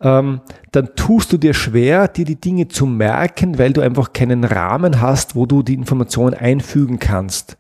ähm, 0.01 0.41
dann 0.73 0.97
tust 0.97 1.33
du 1.33 1.39
dir 1.39 1.55
schwer, 1.55 2.09
dir 2.09 2.25
die 2.25 2.41
Dinge 2.41 2.69
zu 2.69 2.87
merken, 2.87 3.59
weil 3.59 3.73
du 3.73 3.83
einfach 3.83 4.13
keinen 4.13 4.45
Rahmen 4.45 5.01
hast, 5.01 5.37
wo 5.37 5.47
du 5.47 5.63
die 5.63 5.75
Informationen 5.75 6.35
einfügen 6.35 6.99
kannst. 6.99 7.57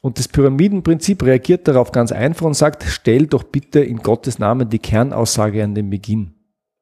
Und 0.00 0.18
das 0.18 0.28
Pyramidenprinzip 0.28 1.22
reagiert 1.22 1.68
darauf 1.68 1.92
ganz 1.92 2.10
einfach 2.10 2.46
und 2.46 2.54
sagt, 2.54 2.84
stell 2.88 3.26
doch 3.26 3.42
bitte 3.42 3.80
in 3.80 3.98
Gottes 3.98 4.38
Namen 4.38 4.68
die 4.68 4.78
Kernaussage 4.78 5.62
an 5.62 5.74
den 5.74 5.90
Beginn. 5.90 6.34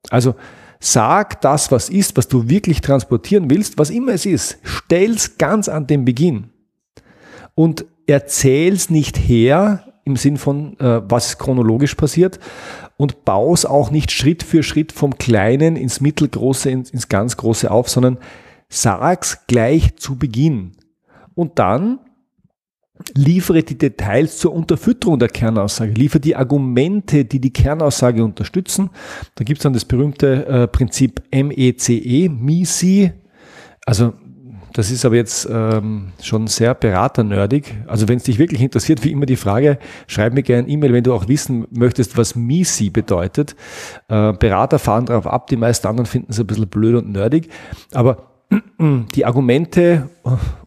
Also 0.09 0.35
Sag 0.81 1.43
das, 1.43 1.71
was 1.71 1.91
ist, 1.91 2.17
was 2.17 2.27
du 2.27 2.49
wirklich 2.49 2.81
transportieren 2.81 3.51
willst, 3.51 3.79
was 3.79 3.91
immer 3.91 4.13
es 4.13 4.25
ist. 4.25 4.59
Stell's 4.63 5.37
ganz 5.37 5.69
an 5.69 5.87
den 5.87 6.07
Beginn. 6.07 6.51
Und 7.55 7.85
erzähl's 8.07 8.89
nicht 8.89 9.19
her 9.19 9.93
im 10.05 10.17
Sinn 10.17 10.39
von, 10.39 10.79
äh, 10.81 11.03
was 11.05 11.37
chronologisch 11.37 11.95
passiert 11.95 12.41
und 12.97 13.27
baus 13.27 13.67
auch 13.67 13.91
nicht 13.91 14.11
Schritt 14.11 14.43
für 14.43 14.63
Schritt 14.63 14.93
vom 14.93 15.19
Kleinen 15.19 15.77
ins 15.77 16.01
Mittelgroße, 16.01 16.71
ins, 16.71 16.91
ins 16.91 17.09
ganz 17.09 17.37
Große 17.37 17.71
auf, 17.71 17.91
sondern 17.91 18.19
sag's 18.71 19.47
gleich 19.47 19.97
zu 19.97 20.17
Beginn. 20.17 20.73
Und 21.35 21.59
dann 21.59 22.01
liefere 23.15 23.63
die 23.63 23.79
Details 23.79 24.39
zur 24.39 24.53
Unterfütterung 24.53 25.19
der 25.19 25.29
Kernaussage, 25.29 25.93
liefere 25.93 26.21
die 26.21 26.37
Argumente, 26.37 27.25
die 27.25 27.41
die 27.41 27.53
Kernaussage 27.53 28.25
unterstützen. 28.25 28.91
Da 29.35 29.45
gibt 29.45 29.59
es 29.59 29.63
dann 29.63 29.73
das 29.73 29.85
berühmte 29.85 30.47
äh, 30.47 30.69
Prinzip 30.69 31.23
MECE, 31.33 32.29
MISI. 32.29 33.13
Also 33.87 34.13
das 34.73 34.91
ist 34.91 35.05
aber 35.05 35.17
jetzt 35.17 35.49
ähm, 35.51 36.13
schon 36.23 36.47
sehr 36.47 36.75
beraternördig. 36.75 37.75
Also 37.87 38.09
wenn 38.09 38.19
es 38.19 38.23
dich 38.25 38.39
wirklich 38.39 38.63
interessiert, 38.63 39.05
wie 39.05 39.11
immer 39.11 39.27
die 39.27 39.37
Frage, 39.37 39.79
schreib 40.07 40.33
mir 40.33 40.43
gerne 40.43 40.65
eine 40.65 40.73
E-Mail, 40.73 40.93
wenn 40.93 41.05
du 41.05 41.13
auch 41.13 41.27
wissen 41.29 41.67
möchtest, 41.71 42.17
was 42.17 42.37
MISI 42.37 42.91
bedeutet. 42.91 43.57
Äh, 44.09 44.33
Berater 44.35 44.79
fahren 44.79 45.07
darauf 45.07 45.27
ab, 45.27 45.49
die 45.49 45.57
meisten 45.57 45.89
anderen 45.89 46.07
finden 46.07 46.31
es 46.31 46.39
ein 46.39 46.47
bisschen 46.47 46.69
blöd 46.69 46.95
und 46.95 47.11
nerdig. 47.11 47.49
Aber 47.93 48.29
die 48.79 49.27
Argumente 49.27 50.09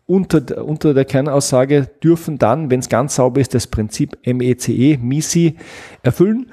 unter, 0.05 0.65
unter 0.65 0.93
der 0.93 1.05
Kernaussage 1.05 1.89
dürfen 2.03 2.37
dann, 2.37 2.69
wenn 2.69 2.79
es 2.79 2.89
ganz 2.89 3.15
sauber 3.15 3.39
ist, 3.41 3.53
das 3.53 3.67
Prinzip 3.67 4.17
MECE, 4.25 4.71
e, 4.71 4.97
MISI, 4.97 5.55
erfüllen. 6.01 6.51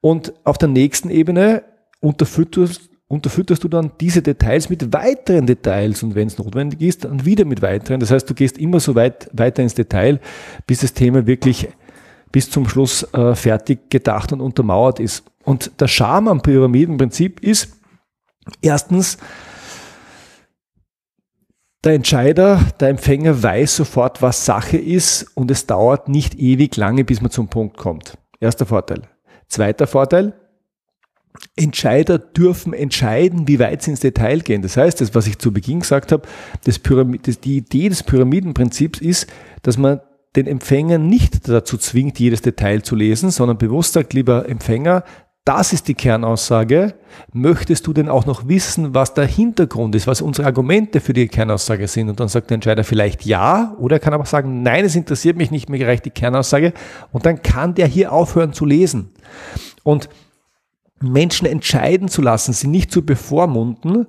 Und 0.00 0.32
auf 0.44 0.58
der 0.58 0.68
nächsten 0.68 1.10
Ebene 1.10 1.62
unterfütterst, 2.00 2.90
unterfütterst 3.08 3.64
du 3.64 3.68
dann 3.68 3.92
diese 4.00 4.22
Details 4.22 4.68
mit 4.68 4.92
weiteren 4.92 5.46
Details 5.46 6.02
und 6.02 6.14
wenn 6.14 6.28
es 6.28 6.38
notwendig 6.38 6.80
ist, 6.80 7.04
dann 7.04 7.24
wieder 7.24 7.44
mit 7.44 7.62
weiteren. 7.62 8.00
Das 8.00 8.10
heißt, 8.10 8.28
du 8.28 8.34
gehst 8.34 8.58
immer 8.58 8.80
so 8.80 8.94
weit 8.94 9.28
weiter 9.32 9.62
ins 9.62 9.74
Detail, 9.74 10.20
bis 10.66 10.80
das 10.80 10.92
Thema 10.92 11.26
wirklich 11.26 11.68
bis 12.32 12.50
zum 12.50 12.68
Schluss 12.68 13.02
äh, 13.14 13.34
fertig 13.34 13.90
gedacht 13.90 14.32
und 14.32 14.40
untermauert 14.40 15.00
ist. 15.00 15.24
Und 15.44 15.80
der 15.80 15.88
Charme 15.88 16.28
am 16.28 16.42
Pyramidenprinzip 16.42 17.40
ist, 17.40 17.76
erstens, 18.60 19.18
der 21.86 21.94
Entscheider, 21.94 22.60
der 22.80 22.88
Empfänger 22.88 23.42
weiß 23.44 23.76
sofort, 23.76 24.20
was 24.20 24.44
Sache 24.44 24.76
ist 24.76 25.30
und 25.34 25.52
es 25.52 25.66
dauert 25.66 26.08
nicht 26.08 26.34
ewig 26.34 26.76
lange, 26.76 27.04
bis 27.04 27.20
man 27.20 27.30
zum 27.30 27.48
Punkt 27.48 27.76
kommt. 27.76 28.18
Erster 28.40 28.66
Vorteil. 28.66 29.02
Zweiter 29.46 29.86
Vorteil. 29.86 30.34
Entscheider 31.54 32.18
dürfen 32.18 32.72
entscheiden, 32.72 33.46
wie 33.46 33.60
weit 33.60 33.82
sie 33.82 33.92
ins 33.92 34.00
Detail 34.00 34.40
gehen. 34.40 34.62
Das 34.62 34.76
heißt, 34.76 35.00
das, 35.00 35.14
was 35.14 35.28
ich 35.28 35.38
zu 35.38 35.52
Beginn 35.52 35.80
gesagt 35.80 36.10
habe, 36.10 36.26
das 36.64 36.80
Pyramid, 36.80 37.28
das, 37.28 37.38
die 37.38 37.58
Idee 37.58 37.88
des 37.88 38.02
Pyramidenprinzips 38.02 39.00
ist, 39.00 39.28
dass 39.62 39.78
man 39.78 40.00
den 40.34 40.48
Empfänger 40.48 40.98
nicht 40.98 41.48
dazu 41.48 41.76
zwingt, 41.76 42.18
jedes 42.18 42.42
Detail 42.42 42.82
zu 42.82 42.96
lesen, 42.96 43.30
sondern 43.30 43.58
bewusst 43.58 43.92
sagt, 43.92 44.12
lieber 44.12 44.48
Empfänger, 44.48 45.04
das 45.46 45.72
ist 45.72 45.86
die 45.86 45.94
Kernaussage, 45.94 46.94
möchtest 47.32 47.86
du 47.86 47.92
denn 47.92 48.08
auch 48.08 48.26
noch 48.26 48.48
wissen, 48.48 48.94
was 48.94 49.14
der 49.14 49.26
Hintergrund 49.26 49.94
ist, 49.94 50.08
was 50.08 50.20
unsere 50.20 50.44
Argumente 50.44 51.00
für 51.00 51.12
die 51.12 51.28
Kernaussage 51.28 51.86
sind? 51.86 52.08
Und 52.08 52.18
dann 52.18 52.26
sagt 52.26 52.50
der 52.50 52.56
Entscheider 52.56 52.82
vielleicht 52.82 53.24
ja, 53.24 53.74
oder 53.78 53.96
er 53.96 54.00
kann 54.00 54.12
aber 54.12 54.26
sagen, 54.26 54.64
nein, 54.64 54.84
es 54.84 54.96
interessiert 54.96 55.36
mich 55.36 55.52
nicht, 55.52 55.70
mir 55.70 55.86
reicht 55.86 56.04
die 56.04 56.10
Kernaussage. 56.10 56.72
Und 57.12 57.26
dann 57.26 57.42
kann 57.42 57.76
der 57.76 57.86
hier 57.86 58.12
aufhören 58.12 58.54
zu 58.54 58.64
lesen. 58.64 59.10
Und 59.84 60.08
Menschen 61.00 61.46
entscheiden 61.46 62.08
zu 62.08 62.22
lassen, 62.22 62.52
sie 62.52 62.66
nicht 62.66 62.90
zu 62.90 63.06
bevormunden, 63.06 64.08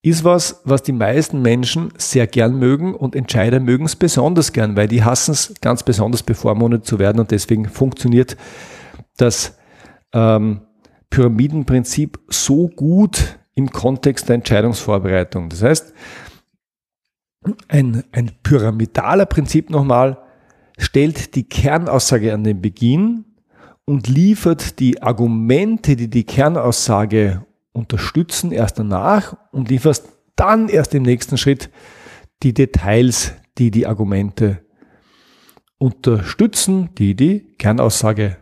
ist 0.00 0.24
was, 0.24 0.62
was 0.64 0.82
die 0.82 0.92
meisten 0.92 1.42
Menschen 1.42 1.92
sehr 1.98 2.26
gern 2.26 2.58
mögen 2.58 2.94
und 2.94 3.14
Entscheider 3.14 3.60
mögen 3.60 3.84
es 3.84 3.96
besonders 3.96 4.54
gern, 4.54 4.74
weil 4.74 4.88
die 4.88 5.04
hassen 5.04 5.32
es 5.32 5.52
ganz 5.60 5.82
besonders 5.82 6.22
bevormundet 6.22 6.86
zu 6.86 6.98
werden 6.98 7.20
und 7.20 7.30
deswegen 7.30 7.68
funktioniert 7.68 8.38
das 9.18 9.55
ähm, 10.16 10.62
Pyramidenprinzip 11.10 12.18
so 12.28 12.68
gut 12.68 13.38
im 13.54 13.70
Kontext 13.70 14.28
der 14.28 14.36
Entscheidungsvorbereitung. 14.36 15.48
Das 15.50 15.62
heißt, 15.62 15.94
ein, 17.68 18.02
ein 18.12 18.32
pyramidaler 18.42 19.26
Prinzip 19.26 19.70
nochmal 19.70 20.18
stellt 20.78 21.34
die 21.36 21.48
Kernaussage 21.48 22.34
an 22.34 22.44
den 22.44 22.60
Beginn 22.60 23.24
und 23.84 24.08
liefert 24.08 24.80
die 24.80 25.02
Argumente, 25.02 25.94
die 25.94 26.10
die 26.10 26.24
Kernaussage 26.24 27.46
unterstützen, 27.72 28.52
erst 28.52 28.78
danach 28.78 29.36
und 29.52 29.68
lieferst 29.68 30.08
dann 30.34 30.68
erst 30.68 30.94
im 30.94 31.04
nächsten 31.04 31.38
Schritt 31.38 31.70
die 32.42 32.52
Details, 32.52 33.32
die 33.58 33.70
die 33.70 33.86
Argumente 33.86 34.64
unterstützen, 35.78 36.90
die 36.96 37.14
die 37.14 37.54
Kernaussage 37.58 38.38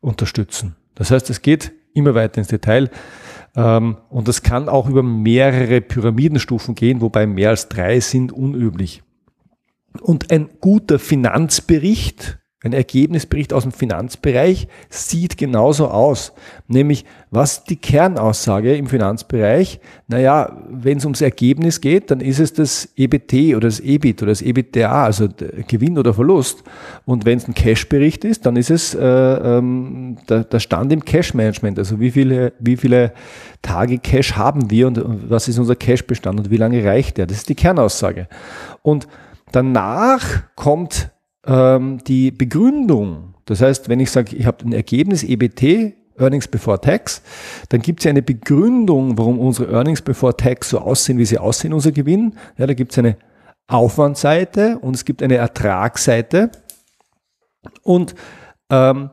unterstützen. 0.00 0.76
Das 0.98 1.12
heißt, 1.12 1.30
es 1.30 1.42
geht 1.42 1.72
immer 1.94 2.14
weiter 2.14 2.38
ins 2.38 2.48
Detail 2.48 2.90
ähm, 3.56 3.98
und 4.10 4.28
es 4.28 4.42
kann 4.42 4.68
auch 4.68 4.88
über 4.88 5.02
mehrere 5.02 5.80
Pyramidenstufen 5.80 6.74
gehen, 6.74 7.00
wobei 7.00 7.26
mehr 7.26 7.50
als 7.50 7.68
drei 7.68 8.00
sind 8.00 8.32
unüblich. 8.32 9.02
Und 10.00 10.30
ein 10.32 10.50
guter 10.60 10.98
Finanzbericht 10.98 12.38
ein 12.64 12.72
Ergebnisbericht 12.72 13.52
aus 13.52 13.62
dem 13.62 13.70
Finanzbereich 13.70 14.66
sieht 14.88 15.38
genauso 15.38 15.88
aus. 15.88 16.32
Nämlich, 16.66 17.04
was 17.30 17.62
die 17.62 17.76
Kernaussage 17.76 18.74
im 18.74 18.88
Finanzbereich? 18.88 19.78
Naja, 20.08 20.64
wenn 20.68 20.98
es 20.98 21.04
ums 21.04 21.20
Ergebnis 21.20 21.80
geht, 21.80 22.10
dann 22.10 22.20
ist 22.20 22.40
es 22.40 22.52
das 22.52 22.88
EBT 22.96 23.54
oder 23.54 23.68
das 23.68 23.78
EBIT 23.78 24.22
oder 24.22 24.32
das 24.32 24.42
EBITDA, 24.42 25.04
also 25.04 25.28
Gewinn 25.68 25.98
oder 25.98 26.12
Verlust. 26.12 26.64
Und 27.04 27.24
wenn 27.24 27.38
es 27.38 27.46
ein 27.46 27.54
Cash-Bericht 27.54 28.24
ist, 28.24 28.44
dann 28.44 28.56
ist 28.56 28.70
es 28.70 28.92
äh, 28.92 29.04
ähm, 29.04 30.16
der, 30.28 30.42
der 30.42 30.58
Stand 30.58 30.92
im 30.92 31.04
Cash-Management. 31.04 31.78
Also 31.78 32.00
wie 32.00 32.10
viele, 32.10 32.54
wie 32.58 32.76
viele 32.76 33.12
Tage 33.62 33.98
Cash 33.98 34.32
haben 34.32 34.68
wir 34.68 34.88
und 34.88 35.30
was 35.30 35.46
ist 35.46 35.60
unser 35.60 35.76
Cash-Bestand 35.76 36.40
und 36.40 36.50
wie 36.50 36.56
lange 36.56 36.84
reicht 36.84 37.18
der? 37.18 37.28
Das 37.28 37.36
ist 37.36 37.48
die 37.48 37.54
Kernaussage. 37.54 38.26
Und 38.82 39.06
danach 39.52 40.42
kommt 40.56 41.12
ähm, 41.48 41.98
die 42.06 42.30
Begründung. 42.30 43.34
Das 43.46 43.62
heißt, 43.62 43.88
wenn 43.88 43.98
ich 43.98 44.10
sage, 44.10 44.36
ich 44.36 44.46
habe 44.46 44.64
ein 44.64 44.72
Ergebnis 44.72 45.24
EBT, 45.24 45.94
Earnings 46.18 46.48
Before 46.48 46.80
Tax, 46.80 47.22
dann 47.70 47.80
gibt 47.80 48.00
es 48.00 48.04
ja 48.04 48.10
eine 48.10 48.22
Begründung, 48.22 49.16
warum 49.16 49.38
unsere 49.38 49.72
Earnings 49.72 50.02
Before 50.02 50.36
Tax 50.36 50.70
so 50.70 50.78
aussehen, 50.78 51.18
wie 51.18 51.24
sie 51.24 51.38
aussehen, 51.38 51.72
unser 51.72 51.92
Gewinn. 51.92 52.34
Ja, 52.58 52.66
da 52.66 52.74
gibt 52.74 52.92
es 52.92 52.98
eine 52.98 53.16
Aufwandseite 53.68 54.78
und 54.78 54.94
es 54.94 55.04
gibt 55.04 55.22
eine 55.22 55.36
Ertragsseite. 55.36 56.50
Und 57.82 58.14
ähm, 58.70 59.10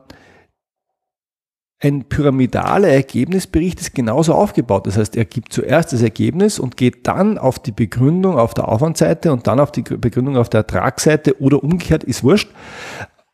ein 1.78 2.04
pyramidaler 2.04 2.88
Ergebnisbericht 2.88 3.80
ist 3.80 3.94
genauso 3.94 4.34
aufgebaut. 4.34 4.86
Das 4.86 4.96
heißt, 4.96 5.14
er 5.16 5.26
gibt 5.26 5.52
zuerst 5.52 5.92
das 5.92 6.02
Ergebnis 6.02 6.58
und 6.58 6.76
geht 6.76 7.06
dann 7.06 7.36
auf 7.36 7.58
die 7.58 7.72
Begründung 7.72 8.38
auf 8.38 8.54
der 8.54 8.68
Aufwandseite 8.68 9.32
und 9.32 9.46
dann 9.46 9.60
auf 9.60 9.72
die 9.72 9.82
Begründung 9.82 10.38
auf 10.38 10.48
der 10.48 10.60
Ertragsseite 10.60 11.40
oder 11.40 11.62
umgekehrt, 11.62 12.02
ist 12.04 12.24
wurscht. 12.24 12.48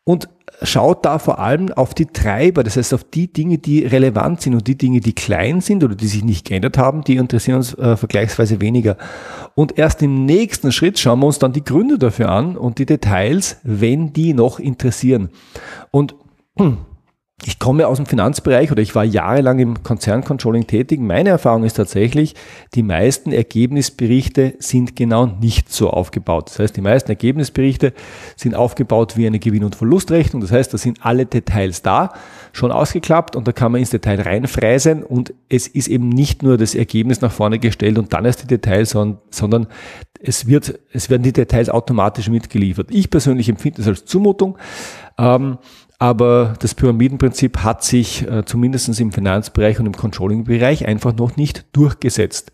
Und 0.03 0.27
schaut 0.61 1.05
da 1.05 1.17
vor 1.17 1.39
allem 1.39 1.71
auf 1.71 1.93
die 1.93 2.05
Treiber, 2.05 2.63
das 2.63 2.75
heißt 2.75 2.93
auf 2.93 3.05
die 3.05 3.31
Dinge, 3.31 3.57
die 3.57 3.85
relevant 3.85 4.41
sind 4.41 4.53
und 4.53 4.67
die 4.67 4.77
Dinge, 4.77 4.99
die 4.99 5.13
klein 5.13 5.61
sind 5.61 5.81
oder 5.81 5.95
die 5.95 6.07
sich 6.07 6.25
nicht 6.25 6.45
geändert 6.45 6.77
haben, 6.77 7.05
die 7.05 7.15
interessieren 7.15 7.57
uns 7.57 7.73
äh, 7.77 7.95
vergleichsweise 7.95 8.59
weniger. 8.59 8.97
Und 9.55 9.77
erst 9.77 10.01
im 10.01 10.25
nächsten 10.25 10.73
Schritt 10.73 10.99
schauen 10.99 11.19
wir 11.19 11.27
uns 11.27 11.39
dann 11.39 11.53
die 11.53 11.63
Gründe 11.63 11.97
dafür 11.97 12.29
an 12.29 12.57
und 12.57 12.79
die 12.79 12.85
Details, 12.85 13.57
wenn 13.63 14.11
die 14.11 14.33
noch 14.33 14.59
interessieren. 14.59 15.29
Und 15.91 16.15
hm, 16.57 16.79
ich 17.45 17.59
komme 17.59 17.87
aus 17.87 17.97
dem 17.97 18.05
Finanzbereich 18.05 18.71
oder 18.71 18.81
ich 18.81 18.95
war 18.95 19.03
jahrelang 19.03 19.59
im 19.59 19.83
Konzerncontrolling 19.83 20.67
tätig. 20.67 20.99
Meine 21.01 21.29
Erfahrung 21.29 21.63
ist 21.63 21.73
tatsächlich, 21.73 22.35
die 22.73 22.83
meisten 22.83 23.33
Ergebnisberichte 23.33 24.53
sind 24.59 24.95
genau 24.95 25.25
nicht 25.25 25.71
so 25.71 25.89
aufgebaut. 25.89 26.49
Das 26.49 26.59
heißt, 26.59 26.77
die 26.77 26.81
meisten 26.81 27.11
Ergebnisberichte 27.11 27.93
sind 28.37 28.55
aufgebaut 28.55 29.17
wie 29.17 29.27
eine 29.27 29.39
Gewinn- 29.39 29.65
und 29.65 29.75
Verlustrechnung. 29.75 30.41
Das 30.41 30.51
heißt, 30.51 30.73
da 30.73 30.77
sind 30.77 30.99
alle 31.05 31.25
Details 31.25 31.81
da, 31.81 32.13
schon 32.53 32.71
ausgeklappt 32.71 33.35
und 33.35 33.47
da 33.47 33.51
kann 33.51 33.71
man 33.71 33.79
ins 33.79 33.89
Detail 33.89 34.21
reinfräsen 34.21 35.03
und 35.03 35.33
es 35.49 35.67
ist 35.67 35.87
eben 35.87 36.09
nicht 36.09 36.43
nur 36.43 36.57
das 36.57 36.75
Ergebnis 36.75 37.21
nach 37.21 37.31
vorne 37.31 37.59
gestellt 37.59 37.97
und 37.97 38.13
dann 38.13 38.25
erst 38.25 38.43
die 38.43 38.47
Details, 38.47 38.91
sondern 38.91 39.67
es 40.21 40.47
wird, 40.47 40.79
es 40.93 41.09
werden 41.09 41.23
die 41.23 41.33
Details 41.33 41.69
automatisch 41.69 42.29
mitgeliefert. 42.29 42.87
Ich 42.91 43.09
persönlich 43.09 43.49
empfinde 43.49 43.77
das 43.77 43.87
als 43.87 44.05
Zumutung. 44.05 44.57
Ähm, 45.17 45.57
aber 46.03 46.55
das 46.59 46.75
Pyramidenprinzip 46.75 47.59
hat 47.59 47.81
sich 47.81 48.27
äh, 48.27 48.43
zumindest 48.43 48.99
im 48.99 49.13
Finanzbereich 49.13 49.79
und 49.79 49.85
im 49.85 49.93
Controlling-Bereich 49.93 50.85
einfach 50.85 51.15
noch 51.15 51.37
nicht 51.37 51.65
durchgesetzt. 51.71 52.51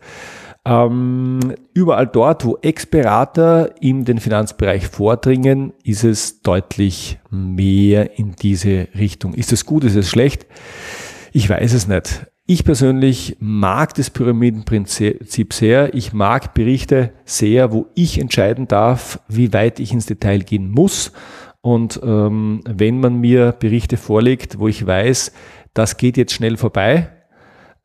Ähm, 0.64 1.40
überall 1.74 2.06
dort, 2.06 2.44
wo 2.44 2.58
Ex-Berater 2.62 3.74
in 3.82 4.04
den 4.04 4.20
Finanzbereich 4.20 4.86
vordringen, 4.86 5.72
ist 5.82 6.04
es 6.04 6.42
deutlich 6.42 7.18
mehr 7.28 8.20
in 8.20 8.36
diese 8.40 8.86
Richtung. 8.96 9.34
Ist 9.34 9.52
es 9.52 9.66
gut, 9.66 9.82
ist 9.82 9.96
es 9.96 10.08
schlecht? 10.08 10.46
Ich 11.32 11.50
weiß 11.50 11.72
es 11.72 11.88
nicht. 11.88 12.26
Ich 12.46 12.62
persönlich 12.62 13.36
mag 13.40 13.94
das 13.94 14.10
Pyramidenprinzip 14.10 15.52
sehr. 15.52 15.92
Ich 15.92 16.12
mag 16.12 16.54
Berichte 16.54 17.12
sehr, 17.24 17.72
wo 17.72 17.88
ich 17.96 18.20
entscheiden 18.20 18.68
darf, 18.68 19.18
wie 19.26 19.52
weit 19.52 19.80
ich 19.80 19.92
ins 19.92 20.06
Detail 20.06 20.38
gehen 20.38 20.70
muss 20.70 21.10
und 21.62 22.00
ähm, 22.02 22.62
wenn 22.66 23.00
man 23.00 23.20
mir 23.20 23.52
Berichte 23.52 23.96
vorlegt, 23.96 24.58
wo 24.58 24.68
ich 24.68 24.86
weiß, 24.86 25.32
das 25.74 25.96
geht 25.96 26.16
jetzt 26.16 26.32
schnell 26.32 26.56
vorbei, 26.56 27.10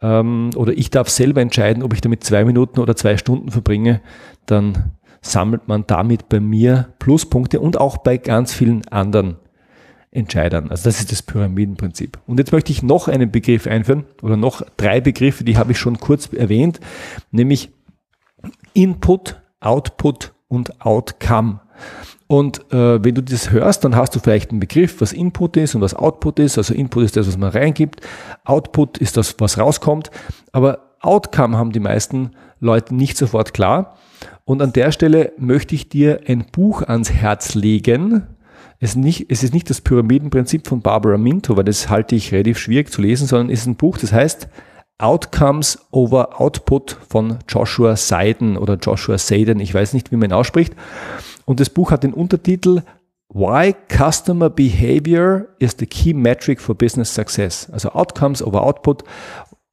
ähm, 0.02 0.52
oder 0.56 0.74
ich 0.74 0.90
darf 0.90 1.10
selber 1.10 1.42
entscheiden, 1.42 1.84
ob 1.84 1.94
ich 1.94 2.02
damit 2.02 2.24
zwei 2.24 2.46
Minuten 2.46 2.80
oder 2.80 2.96
zwei 2.96 3.18
Stunden 3.18 3.52
verbringe, 3.52 4.02
dann 4.46 4.92
sammelt 5.22 5.68
man 5.68 5.86
damit 5.88 6.30
bei 6.30 6.40
mir 6.40 6.94
Pluspunkte 7.00 7.60
und 7.60 7.80
auch 7.80 7.98
bei 7.98 8.18
ganz 8.18 8.54
vielen 8.54 8.88
anderen 8.90 9.38
Entscheidern. 10.12 10.70
Also 10.70 10.86
das 10.86 11.00
ist 11.00 11.12
das 11.12 11.24
Pyramidenprinzip. 11.24 12.20
Und 12.28 12.40
jetzt 12.40 12.52
möchte 12.52 12.72
ich 12.72 12.84
noch 12.84 13.08
einen 13.08 13.32
Begriff 13.32 13.68
einführen 13.68 14.06
oder 14.22 14.38
noch 14.38 14.62
drei 14.78 15.02
Begriffe, 15.02 15.44
die 15.44 15.58
habe 15.58 15.74
ich 15.74 15.80
schon 15.80 16.00
kurz 16.00 16.32
erwähnt, 16.32 16.80
nämlich 17.32 17.72
Input, 18.74 19.42
Output 19.60 20.34
und 20.48 20.80
Outcome. 20.82 21.62
Und 22.28 22.72
äh, 22.74 23.04
wenn 23.04 23.14
du 23.14 23.22
das 23.22 23.52
hörst, 23.52 23.84
dann 23.84 23.96
hast 23.96 24.16
du 24.16 24.20
vielleicht 24.20 24.50
einen 24.50 24.60
Begriff, 24.60 25.00
was 25.00 25.14
Input 25.14 25.58
ist 25.58 25.76
und 25.76 25.82
was 25.82 25.94
Output 25.94 26.40
ist. 26.40 26.58
Also 26.58 26.74
Input 26.74 27.04
ist 27.04 27.18
das, 27.18 27.28
was 27.28 27.38
man 27.38 27.52
reingibt. 27.52 28.02
Output 28.44 28.98
ist 28.98 29.16
das, 29.18 29.36
was 29.40 29.60
rauskommt. 29.60 30.10
Aber 30.52 30.80
Outcome 31.02 31.58
haben 31.58 31.72
die 31.72 31.80
meisten 31.80 32.32
Leute 32.60 32.96
nicht 32.96 33.18
sofort 33.18 33.54
klar. 33.54 33.98
Und 34.44 34.62
an 34.62 34.74
der 34.74 34.92
Stelle 34.92 35.34
möchte 35.38 35.76
ich 35.76 35.90
dir 35.90 36.22
ein 36.28 36.46
Buch 36.52 36.82
ans 36.82 37.12
Herz 37.12 37.54
legen. 37.54 38.24
Es, 38.80 38.96
nicht, 38.96 39.28
es 39.30 39.44
ist 39.44 39.54
nicht 39.54 39.70
das 39.70 39.82
Pyramidenprinzip 39.82 40.68
von 40.68 40.82
Barbara 40.82 41.18
Minto, 41.18 41.56
weil 41.56 41.64
das 41.64 41.90
halte 41.90 42.16
ich 42.16 42.32
relativ 42.32 42.58
schwierig 42.58 42.92
zu 42.92 43.02
lesen, 43.02 43.28
sondern 43.28 43.50
es 43.52 43.62
ist 43.62 43.68
ein 43.68 43.76
Buch, 43.76 43.98
das 43.98 44.12
heißt 44.12 44.48
Outcomes 44.98 45.88
over 45.92 46.40
Output 46.40 46.98
von 47.10 47.40
Joshua 47.50 47.98
Seiden 47.98 48.58
oder 48.58 48.76
Joshua 48.76 49.18
Seiden. 49.18 49.60
Ich 49.60 49.74
weiß 49.74 49.94
nicht, 49.94 50.12
wie 50.12 50.16
man 50.16 50.30
ihn 50.30 50.34
ausspricht. 50.34 50.74
Und 51.46 51.60
das 51.60 51.70
Buch 51.70 51.92
hat 51.92 52.04
den 52.04 52.14
Untertitel 52.14 52.82
Why 53.30 53.76
Customer 53.90 54.50
Behavior 54.50 55.48
is 55.60 55.76
the 55.78 55.86
Key 55.86 56.14
Metric 56.14 56.62
for 56.62 56.76
Business 56.76 57.14
Success. 57.14 57.70
Also 57.72 57.90
Outcomes 57.90 58.42
over 58.42 58.64
Output. 58.64 59.04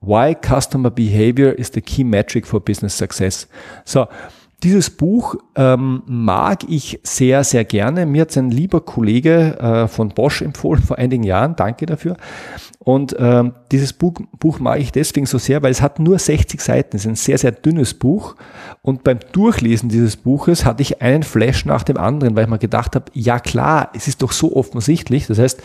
Why 0.00 0.35
Customer 0.35 0.91
Behavior 0.91 1.52
is 1.52 1.71
the 1.73 1.81
Key 1.81 2.05
Metric 2.05 2.47
for 2.47 2.61
Business 2.61 2.97
Success. 2.97 3.47
So, 3.85 4.09
dieses 4.62 4.90
Buch 4.90 5.35
ähm, 5.57 6.02
mag 6.07 6.64
ich 6.69 7.00
sehr, 7.02 7.42
sehr 7.42 7.64
gerne. 7.64 8.07
Mir 8.07 8.23
hat 8.23 8.37
ein 8.37 8.50
lieber 8.50 8.81
Kollege 8.81 9.59
äh, 9.59 9.88
von 9.88 10.11
Bosch 10.11 10.42
empfohlen 10.42 10.83
vor 10.87 10.99
einigen 10.99 11.25
Jahren. 11.25 11.57
Danke 11.57 11.87
dafür. 11.87 12.16
Und 12.78 13.14
ähm, 13.19 13.54
dieses 13.71 13.92
Buch, 13.92 14.14
Buch 14.38 14.59
mag 14.59 14.81
ich 14.81 14.90
deswegen 14.90 15.26
so 15.26 15.38
sehr, 15.38 15.62
weil 15.62 15.71
es 15.71 15.83
hat 15.83 15.99
nur 15.99 16.19
60 16.19 16.61
Seiten. 16.61 16.97
Es 16.97 17.02
ist 17.02 17.09
ein 17.09 17.16
sehr, 17.16 17.38
sehr 17.38 17.52
dünnes 17.52 17.95
Buch. 17.95 18.35
Und 18.83 19.04
beim 19.04 19.19
Durchlesen 19.33 19.88
dieses 19.88 20.16
Buches 20.16 20.64
hatte 20.64 20.83
ich 20.83 21.00
einen 21.00 21.23
Flash 21.23 21.64
nach 21.64 21.85
dem 21.85 21.97
anderen, 21.97 22.35
weil 22.35 22.45
ich 22.45 22.50
mir 22.50 22.59
gedacht 22.59 22.97
habe, 22.97 23.07
ja 23.14 23.38
klar, 23.38 23.90
es 23.95 24.09
ist 24.09 24.23
doch 24.23 24.33
so 24.33 24.57
offensichtlich. 24.57 25.26
Das 25.26 25.38
heißt, 25.38 25.62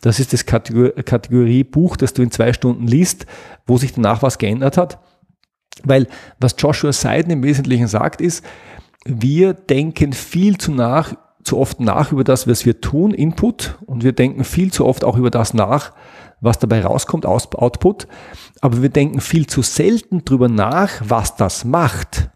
das 0.00 0.20
ist 0.20 0.32
das 0.32 0.46
Kategor 0.46 0.90
Kategorie 0.90 1.64
Buch, 1.64 1.96
das 1.96 2.14
du 2.14 2.22
in 2.22 2.30
zwei 2.30 2.52
Stunden 2.52 2.86
liest, 2.86 3.26
wo 3.66 3.76
sich 3.76 3.92
danach 3.92 4.22
was 4.22 4.38
geändert 4.38 4.76
hat. 4.76 4.98
Weil 5.84 6.06
was 6.38 6.54
Joshua 6.58 6.92
Seiden 6.92 7.32
im 7.32 7.42
Wesentlichen 7.42 7.86
sagt, 7.86 8.20
ist, 8.20 8.44
wir 9.04 9.54
denken 9.54 10.12
viel 10.12 10.58
zu 10.58 10.72
nach, 10.72 11.14
zu 11.42 11.58
oft 11.58 11.80
nach 11.80 12.12
über 12.12 12.24
das, 12.24 12.46
was 12.46 12.66
wir 12.66 12.80
tun, 12.80 13.14
Input, 13.14 13.78
und 13.86 14.04
wir 14.04 14.12
denken 14.12 14.44
viel 14.44 14.72
zu 14.72 14.86
oft 14.86 15.04
auch 15.04 15.16
über 15.16 15.30
das 15.30 15.54
nach, 15.54 15.92
was 16.40 16.58
dabei 16.58 16.82
rauskommt, 16.84 17.26
Output, 17.26 18.06
aber 18.60 18.82
wir 18.82 18.88
denken 18.88 19.20
viel 19.20 19.46
zu 19.46 19.62
selten 19.62 20.24
drüber 20.24 20.48
nach, 20.48 20.90
was 21.04 21.36
das 21.36 21.64
macht. 21.64 22.30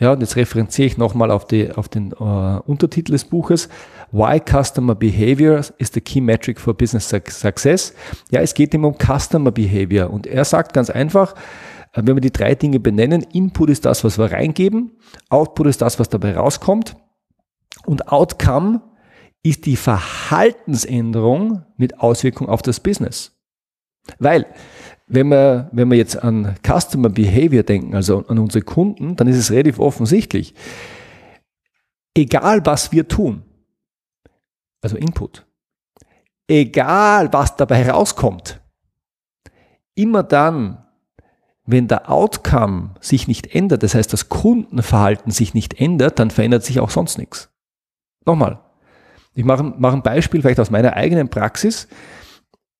Ja, 0.00 0.12
und 0.12 0.20
jetzt 0.20 0.36
referenziere 0.36 0.86
ich 0.86 0.96
nochmal 0.96 1.32
auf, 1.32 1.46
die, 1.46 1.72
auf 1.72 1.88
den 1.88 2.12
äh, 2.12 2.14
Untertitel 2.14 3.12
des 3.12 3.24
Buches. 3.24 3.68
Why 4.12 4.40
Customer 4.40 4.94
Behavior 4.94 5.60
is 5.78 5.90
the 5.92 6.00
Key 6.00 6.20
Metric 6.20 6.60
for 6.60 6.72
Business 6.72 7.08
Success. 7.08 7.94
Ja, 8.30 8.40
es 8.40 8.54
geht 8.54 8.72
ihm 8.74 8.84
um 8.84 8.94
Customer 8.96 9.50
Behavior. 9.50 10.10
Und 10.10 10.28
er 10.28 10.44
sagt 10.44 10.72
ganz 10.72 10.88
einfach, 10.88 11.34
wenn 12.06 12.16
wir 12.16 12.20
die 12.20 12.32
drei 12.32 12.54
Dinge 12.54 12.80
benennen, 12.80 13.22
Input 13.22 13.70
ist 13.70 13.84
das, 13.84 14.04
was 14.04 14.18
wir 14.18 14.30
reingeben, 14.30 14.92
Output 15.28 15.66
ist 15.68 15.82
das, 15.82 15.98
was 15.98 16.08
dabei 16.08 16.36
rauskommt 16.36 16.96
und 17.86 18.08
Outcome 18.08 18.82
ist 19.42 19.66
die 19.66 19.76
Verhaltensänderung 19.76 21.64
mit 21.76 22.00
Auswirkung 22.00 22.48
auf 22.48 22.62
das 22.62 22.80
Business. 22.80 23.38
Weil, 24.18 24.46
wenn 25.06 25.28
wir, 25.28 25.70
wenn 25.72 25.90
wir 25.90 25.96
jetzt 25.96 26.22
an 26.22 26.56
Customer 26.62 27.08
Behavior 27.08 27.62
denken, 27.62 27.94
also 27.94 28.26
an 28.26 28.38
unsere 28.38 28.64
Kunden, 28.64 29.16
dann 29.16 29.28
ist 29.28 29.36
es 29.36 29.50
relativ 29.50 29.78
offensichtlich. 29.78 30.54
Egal 32.14 32.64
was 32.64 32.92
wir 32.92 33.06
tun, 33.06 33.42
also 34.80 34.96
Input, 34.96 35.46
egal 36.46 37.32
was 37.32 37.56
dabei 37.56 37.90
rauskommt, 37.90 38.60
immer 39.94 40.22
dann, 40.22 40.84
wenn 41.70 41.86
der 41.86 42.10
Outcome 42.10 42.94
sich 42.98 43.28
nicht 43.28 43.54
ändert, 43.54 43.82
das 43.82 43.94
heißt 43.94 44.10
das 44.10 44.30
Kundenverhalten 44.30 45.30
sich 45.30 45.52
nicht 45.52 45.78
ändert, 45.78 46.18
dann 46.18 46.30
verändert 46.30 46.64
sich 46.64 46.80
auch 46.80 46.88
sonst 46.88 47.18
nichts. 47.18 47.50
Nochmal, 48.24 48.60
ich 49.34 49.44
mache, 49.44 49.62
mache 49.62 49.96
ein 49.96 50.02
Beispiel 50.02 50.40
vielleicht 50.40 50.60
aus 50.60 50.70
meiner 50.70 50.94
eigenen 50.94 51.28
Praxis. 51.28 51.86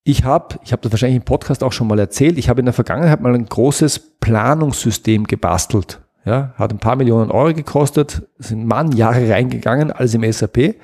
Ich 0.04 0.25
habe, 0.25 0.59
ich 0.64 0.73
habe 0.73 0.80
das 0.80 0.90
wahrscheinlich 0.90 1.18
im 1.18 1.25
Podcast 1.25 1.62
auch 1.62 1.73
schon 1.73 1.87
mal 1.87 1.99
erzählt, 1.99 2.38
ich 2.38 2.49
habe 2.49 2.61
in 2.61 2.64
der 2.64 2.73
Vergangenheit 2.73 3.21
mal 3.21 3.35
ein 3.35 3.45
großes 3.45 4.18
Planungssystem 4.21 5.25
gebastelt. 5.25 6.00
Ja, 6.25 6.54
hat 6.57 6.73
ein 6.73 6.78
paar 6.78 6.97
Millionen 6.97 7.30
Euro 7.30 7.52
gekostet, 7.52 8.26
sind 8.38 8.66
Mann 8.66 8.92
Jahre 8.92 9.28
reingegangen, 9.30 9.92
alles 9.92 10.14
im 10.14 10.33
SAP. 10.33 10.76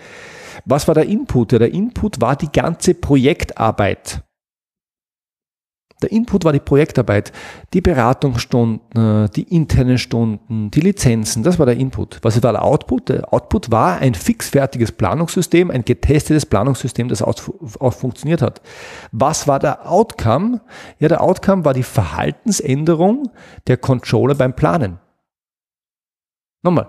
Was 0.66 0.86
war 0.88 0.94
der 0.94 1.06
Input? 1.06 1.52
Ja, 1.52 1.58
der 1.58 1.72
Input 1.72 2.20
war 2.20 2.36
die 2.36 2.52
ganze 2.52 2.92
Projektarbeit. 2.92 4.22
Der 6.04 6.12
Input 6.12 6.44
war 6.44 6.52
die 6.52 6.60
Projektarbeit, 6.60 7.32
die 7.72 7.80
Beratungsstunden, 7.80 9.30
die 9.34 9.44
internen 9.44 9.96
Stunden, 9.96 10.70
die 10.70 10.80
Lizenzen, 10.80 11.42
das 11.42 11.58
war 11.58 11.64
der 11.64 11.78
Input. 11.78 12.18
Was 12.20 12.42
war 12.42 12.52
der 12.52 12.62
Output? 12.62 13.08
Der 13.08 13.32
Output 13.32 13.70
war 13.70 14.00
ein 14.00 14.12
fixfertiges 14.12 14.92
Planungssystem, 14.92 15.70
ein 15.70 15.82
getestetes 15.82 16.44
Planungssystem, 16.44 17.08
das 17.08 17.22
auch, 17.22 17.38
funktioniert 17.94 18.42
hat. 18.42 18.60
Was 19.12 19.48
war 19.48 19.58
der 19.58 19.90
Outcome? 19.90 20.60
Ja, 20.98 21.08
der 21.08 21.22
Outcome 21.22 21.64
war 21.64 21.72
die 21.72 21.82
Verhaltensänderung 21.82 23.30
der 23.66 23.78
Controller 23.78 24.34
beim 24.34 24.54
Planen. 24.54 24.98
Nochmal, 26.62 26.88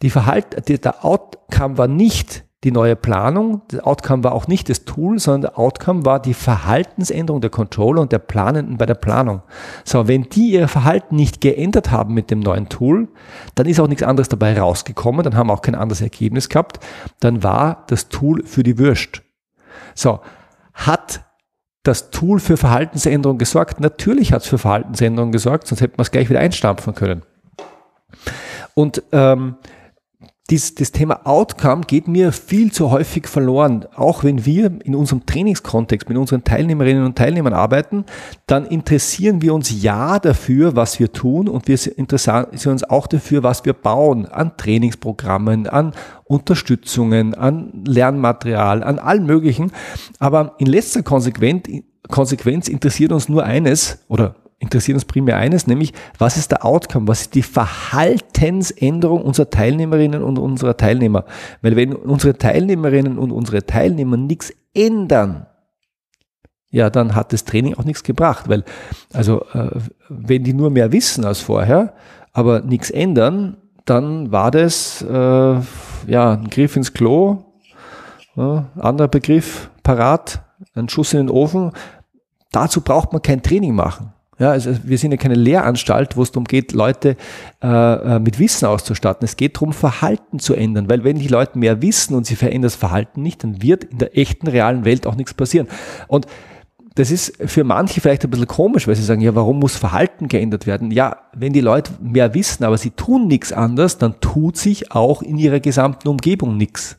die 0.00 0.08
Verhalt, 0.08 0.66
der 0.66 1.04
Outcome 1.04 1.76
war 1.76 1.86
nicht 1.88 2.46
die 2.64 2.72
neue 2.72 2.96
Planung. 2.96 3.62
Der 3.70 3.86
Outcome 3.86 4.24
war 4.24 4.32
auch 4.32 4.48
nicht 4.48 4.68
das 4.70 4.84
Tool, 4.84 5.18
sondern 5.18 5.42
der 5.42 5.58
Outcome 5.58 6.04
war 6.04 6.20
die 6.20 6.34
Verhaltensänderung 6.34 7.40
der 7.40 7.50
Controller 7.50 8.00
und 8.00 8.10
der 8.10 8.18
Planenden 8.18 8.78
bei 8.78 8.86
der 8.86 8.94
Planung. 8.94 9.42
So, 9.84 10.08
wenn 10.08 10.24
die 10.24 10.52
ihr 10.52 10.66
Verhalten 10.66 11.14
nicht 11.14 11.40
geändert 11.40 11.90
haben 11.90 12.14
mit 12.14 12.30
dem 12.30 12.40
neuen 12.40 12.68
Tool, 12.70 13.08
dann 13.54 13.66
ist 13.66 13.78
auch 13.80 13.88
nichts 13.88 14.02
anderes 14.02 14.28
dabei 14.28 14.58
rausgekommen, 14.58 15.22
dann 15.22 15.36
haben 15.36 15.50
auch 15.50 15.62
kein 15.62 15.74
anderes 15.74 16.00
Ergebnis 16.00 16.48
gehabt, 16.48 16.80
dann 17.20 17.42
war 17.42 17.84
das 17.88 18.08
Tool 18.08 18.44
für 18.46 18.62
die 18.62 18.78
Würst. 18.78 19.22
So, 19.94 20.20
hat 20.72 21.20
das 21.82 22.10
Tool 22.10 22.40
für 22.40 22.56
Verhaltensänderung 22.56 23.36
gesorgt? 23.36 23.78
Natürlich 23.78 24.32
hat 24.32 24.42
es 24.42 24.48
für 24.48 24.58
Verhaltensänderung 24.58 25.32
gesorgt, 25.32 25.66
sonst 25.66 25.82
hätten 25.82 25.98
wir 25.98 26.02
es 26.02 26.10
gleich 26.10 26.30
wieder 26.30 26.40
einstampfen 26.40 26.94
können. 26.94 27.22
Und 28.74 29.02
ähm, 29.12 29.56
dies, 30.50 30.74
das 30.74 30.92
Thema 30.92 31.26
Outcome 31.26 31.84
geht 31.86 32.06
mir 32.06 32.30
viel 32.30 32.70
zu 32.70 32.90
häufig 32.90 33.28
verloren. 33.28 33.86
Auch 33.96 34.24
wenn 34.24 34.44
wir 34.44 34.78
in 34.84 34.94
unserem 34.94 35.24
Trainingskontext 35.24 36.06
mit 36.10 36.18
unseren 36.18 36.44
Teilnehmerinnen 36.44 37.06
und 37.06 37.16
Teilnehmern 37.16 37.54
arbeiten, 37.54 38.04
dann 38.46 38.66
interessieren 38.66 39.40
wir 39.40 39.54
uns 39.54 39.82
ja 39.82 40.18
dafür, 40.18 40.76
was 40.76 41.00
wir 41.00 41.10
tun 41.14 41.48
und 41.48 41.66
wir 41.66 41.78
interessieren 41.96 42.46
uns 42.66 42.84
auch 42.84 43.06
dafür, 43.06 43.42
was 43.42 43.64
wir 43.64 43.72
bauen 43.72 44.26
an 44.26 44.54
Trainingsprogrammen, 44.58 45.66
an 45.66 45.94
Unterstützungen, 46.24 47.34
an 47.34 47.82
Lernmaterial, 47.86 48.84
an 48.84 48.98
allen 48.98 49.24
möglichen. 49.24 49.72
Aber 50.18 50.56
in 50.58 50.66
letzter 50.66 51.02
Konsequenz 51.02 52.68
interessiert 52.68 53.12
uns 53.12 53.30
nur 53.30 53.44
eines 53.44 54.04
oder 54.08 54.34
interessiert 54.64 54.96
uns 54.96 55.04
primär 55.04 55.36
eines, 55.36 55.66
nämlich 55.66 55.92
was 56.18 56.36
ist 56.36 56.50
der 56.50 56.64
Outcome, 56.64 57.06
was 57.06 57.22
ist 57.22 57.34
die 57.34 57.42
Verhaltensänderung 57.42 59.22
unserer 59.22 59.50
Teilnehmerinnen 59.50 60.22
und 60.22 60.38
unserer 60.38 60.76
Teilnehmer. 60.76 61.24
Weil 61.62 61.76
wenn 61.76 61.94
unsere 61.94 62.36
Teilnehmerinnen 62.36 63.18
und 63.18 63.30
unsere 63.30 63.64
Teilnehmer 63.64 64.16
nichts 64.16 64.52
ändern, 64.74 65.46
ja, 66.70 66.90
dann 66.90 67.14
hat 67.14 67.32
das 67.32 67.44
Training 67.44 67.74
auch 67.74 67.84
nichts 67.84 68.02
gebracht, 68.02 68.48
weil 68.48 68.64
also 69.12 69.44
äh, 69.52 69.70
wenn 70.08 70.42
die 70.42 70.54
nur 70.54 70.70
mehr 70.70 70.90
wissen 70.90 71.24
als 71.24 71.38
vorher, 71.38 71.94
aber 72.32 72.62
nichts 72.62 72.90
ändern, 72.90 73.58
dann 73.84 74.32
war 74.32 74.50
das 74.50 75.02
äh, 75.02 75.14
ja 75.14 76.32
ein 76.32 76.50
Griff 76.50 76.74
ins 76.74 76.92
Klo, 76.92 77.44
äh, 78.36 78.60
anderer 78.76 79.08
Begriff 79.08 79.70
parat, 79.84 80.42
ein 80.74 80.88
Schuss 80.88 81.12
in 81.12 81.20
den 81.20 81.30
Ofen. 81.30 81.70
Dazu 82.50 82.80
braucht 82.80 83.12
man 83.12 83.22
kein 83.22 83.42
Training 83.42 83.74
machen. 83.74 84.13
Ja, 84.38 84.50
also 84.50 84.76
wir 84.82 84.98
sind 84.98 85.12
ja 85.12 85.16
keine 85.16 85.34
Lehranstalt, 85.34 86.16
wo 86.16 86.22
es 86.22 86.32
darum 86.32 86.44
geht, 86.44 86.72
Leute 86.72 87.16
äh, 87.62 87.68
äh, 87.68 88.18
mit 88.18 88.38
Wissen 88.38 88.66
auszustatten. 88.66 89.24
Es 89.24 89.36
geht 89.36 89.56
darum, 89.56 89.72
Verhalten 89.72 90.38
zu 90.38 90.54
ändern, 90.54 90.88
weil 90.88 91.04
wenn 91.04 91.18
die 91.18 91.28
Leute 91.28 91.58
mehr 91.58 91.82
wissen 91.82 92.14
und 92.14 92.26
sie 92.26 92.36
verändern 92.36 92.62
das 92.62 92.74
Verhalten 92.74 93.22
nicht, 93.22 93.44
dann 93.44 93.62
wird 93.62 93.84
in 93.84 93.98
der 93.98 94.18
echten 94.18 94.48
realen 94.48 94.84
Welt 94.84 95.06
auch 95.06 95.14
nichts 95.14 95.34
passieren. 95.34 95.68
Und 96.08 96.26
das 96.96 97.10
ist 97.10 97.34
für 97.44 97.64
manche 97.64 98.00
vielleicht 98.00 98.24
ein 98.24 98.30
bisschen 98.30 98.46
komisch, 98.46 98.86
weil 98.86 98.94
sie 98.94 99.02
sagen, 99.02 99.20
ja, 99.20 99.34
warum 99.34 99.58
muss 99.58 99.76
Verhalten 99.76 100.28
geändert 100.28 100.66
werden? 100.66 100.90
Ja, 100.90 101.16
wenn 101.34 101.52
die 101.52 101.60
Leute 101.60 101.92
mehr 102.00 102.34
wissen, 102.34 102.64
aber 102.64 102.78
sie 102.78 102.90
tun 102.90 103.26
nichts 103.26 103.52
anders, 103.52 103.98
dann 103.98 104.20
tut 104.20 104.56
sich 104.56 104.92
auch 104.92 105.22
in 105.22 105.36
ihrer 105.38 105.58
gesamten 105.60 106.08
Umgebung 106.08 106.56
nichts. 106.56 106.96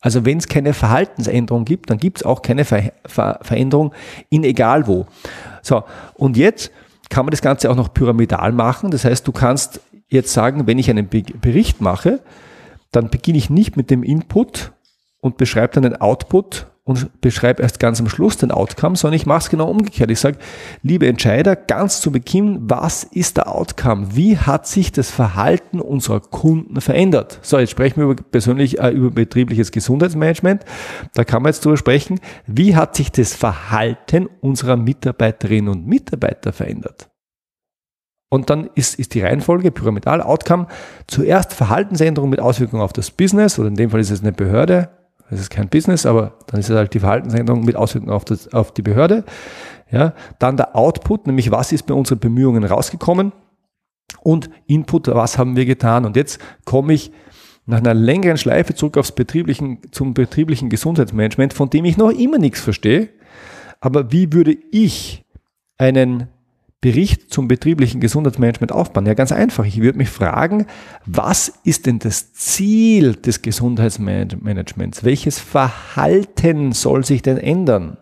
Also 0.00 0.24
wenn 0.24 0.38
es 0.38 0.48
keine 0.48 0.74
Verhaltensänderung 0.74 1.64
gibt, 1.64 1.90
dann 1.90 1.98
gibt 1.98 2.18
es 2.18 2.22
auch 2.24 2.42
keine 2.42 2.64
Ver 2.64 2.92
Ver 3.04 3.40
Veränderung 3.42 3.92
in 4.30 4.44
egal 4.44 4.86
wo. 4.86 5.06
So, 5.62 5.84
und 6.14 6.36
jetzt 6.36 6.70
kann 7.10 7.24
man 7.24 7.30
das 7.30 7.42
Ganze 7.42 7.70
auch 7.70 7.76
noch 7.76 7.92
pyramidal 7.92 8.52
machen. 8.52 8.90
Das 8.90 9.04
heißt, 9.04 9.26
du 9.26 9.32
kannst 9.32 9.80
jetzt 10.08 10.32
sagen, 10.32 10.66
wenn 10.66 10.78
ich 10.78 10.90
einen 10.90 11.08
Bericht 11.08 11.80
mache, 11.80 12.20
dann 12.92 13.10
beginne 13.10 13.38
ich 13.38 13.50
nicht 13.50 13.76
mit 13.76 13.90
dem 13.90 14.02
Input 14.02 14.72
und 15.20 15.36
beschreibe 15.36 15.74
dann 15.74 15.82
den 15.82 16.00
Output 16.00 16.67
und 16.88 17.20
beschreibe 17.20 17.62
erst 17.62 17.80
ganz 17.80 18.00
am 18.00 18.08
Schluss 18.08 18.38
den 18.38 18.50
Outcome, 18.50 18.96
sondern 18.96 19.16
ich 19.16 19.26
mache 19.26 19.40
es 19.40 19.50
genau 19.50 19.68
umgekehrt. 19.68 20.10
Ich 20.10 20.20
sage, 20.20 20.38
liebe 20.82 21.06
Entscheider, 21.06 21.54
ganz 21.54 22.00
zu 22.00 22.10
Beginn, 22.10 22.60
was 22.62 23.04
ist 23.04 23.36
der 23.36 23.54
Outcome? 23.54 24.16
Wie 24.16 24.38
hat 24.38 24.66
sich 24.66 24.90
das 24.90 25.10
Verhalten 25.10 25.82
unserer 25.82 26.20
Kunden 26.20 26.80
verändert? 26.80 27.40
So, 27.42 27.58
jetzt 27.58 27.72
sprechen 27.72 27.96
wir 28.00 28.04
über 28.04 28.14
persönlich 28.14 28.78
äh, 28.78 28.88
über 28.88 29.10
betriebliches 29.10 29.70
Gesundheitsmanagement. 29.70 30.64
Da 31.12 31.24
kann 31.24 31.42
man 31.42 31.52
jetzt 31.52 31.62
drüber 31.62 31.76
sprechen, 31.76 32.20
wie 32.46 32.74
hat 32.74 32.96
sich 32.96 33.12
das 33.12 33.34
Verhalten 33.34 34.26
unserer 34.40 34.78
Mitarbeiterinnen 34.78 35.68
und 35.70 35.86
Mitarbeiter 35.86 36.54
verändert? 36.54 37.10
Und 38.30 38.48
dann 38.48 38.70
ist, 38.74 38.98
ist 38.98 39.12
die 39.12 39.20
Reihenfolge 39.20 39.70
pyramidal 39.72 40.22
Outcome 40.22 40.68
zuerst 41.06 41.52
Verhaltensänderung 41.52 42.30
mit 42.30 42.40
Auswirkungen 42.40 42.80
auf 42.80 42.94
das 42.94 43.10
Business 43.10 43.58
oder 43.58 43.68
in 43.68 43.74
dem 43.74 43.90
Fall 43.90 44.00
ist 44.00 44.10
es 44.10 44.22
eine 44.22 44.32
Behörde, 44.32 44.88
das 45.30 45.40
ist 45.40 45.50
kein 45.50 45.68
Business, 45.68 46.06
aber 46.06 46.38
dann 46.46 46.60
ist 46.60 46.70
es 46.70 46.76
halt 46.76 46.94
die 46.94 47.00
Verhaltensänderung 47.00 47.64
mit 47.64 47.76
Auswirkungen 47.76 48.12
auf, 48.12 48.24
das, 48.24 48.52
auf 48.52 48.72
die 48.72 48.82
Behörde. 48.82 49.24
Ja, 49.90 50.14
dann 50.38 50.56
der 50.56 50.76
Output, 50.76 51.26
nämlich 51.26 51.50
was 51.50 51.72
ist 51.72 51.86
bei 51.86 51.94
unseren 51.94 52.18
Bemühungen 52.18 52.64
rausgekommen. 52.64 53.32
Und 54.20 54.50
Input, 54.66 55.08
was 55.08 55.38
haben 55.38 55.56
wir 55.56 55.66
getan? 55.66 56.04
Und 56.04 56.16
jetzt 56.16 56.40
komme 56.64 56.94
ich 56.94 57.12
nach 57.66 57.78
einer 57.78 57.94
längeren 57.94 58.38
Schleife 58.38 58.74
zurück 58.74 58.96
aufs 58.96 59.12
betrieblichen, 59.12 59.80
zum 59.92 60.14
betrieblichen 60.14 60.70
Gesundheitsmanagement, 60.70 61.52
von 61.52 61.68
dem 61.68 61.84
ich 61.84 61.98
noch 61.98 62.10
immer 62.10 62.38
nichts 62.38 62.60
verstehe. 62.60 63.10
Aber 63.80 64.10
wie 64.10 64.32
würde 64.32 64.56
ich 64.70 65.24
einen 65.76 66.28
Bericht 66.80 67.32
zum 67.32 67.48
betrieblichen 67.48 68.00
Gesundheitsmanagement 68.00 68.70
aufbauen? 68.72 69.06
Ja, 69.06 69.14
ganz 69.14 69.32
einfach. 69.32 69.64
Ich 69.64 69.80
würde 69.80 69.98
mich 69.98 70.10
fragen, 70.10 70.66
was 71.04 71.52
ist 71.64 71.86
denn 71.86 71.98
das 71.98 72.32
Ziel 72.32 73.14
des 73.14 73.42
Gesundheitsmanagements? 73.42 75.02
Welches 75.02 75.38
Verhalten 75.38 76.72
soll 76.72 77.04
sich 77.04 77.22
denn 77.22 77.38
ändern? 77.38 77.96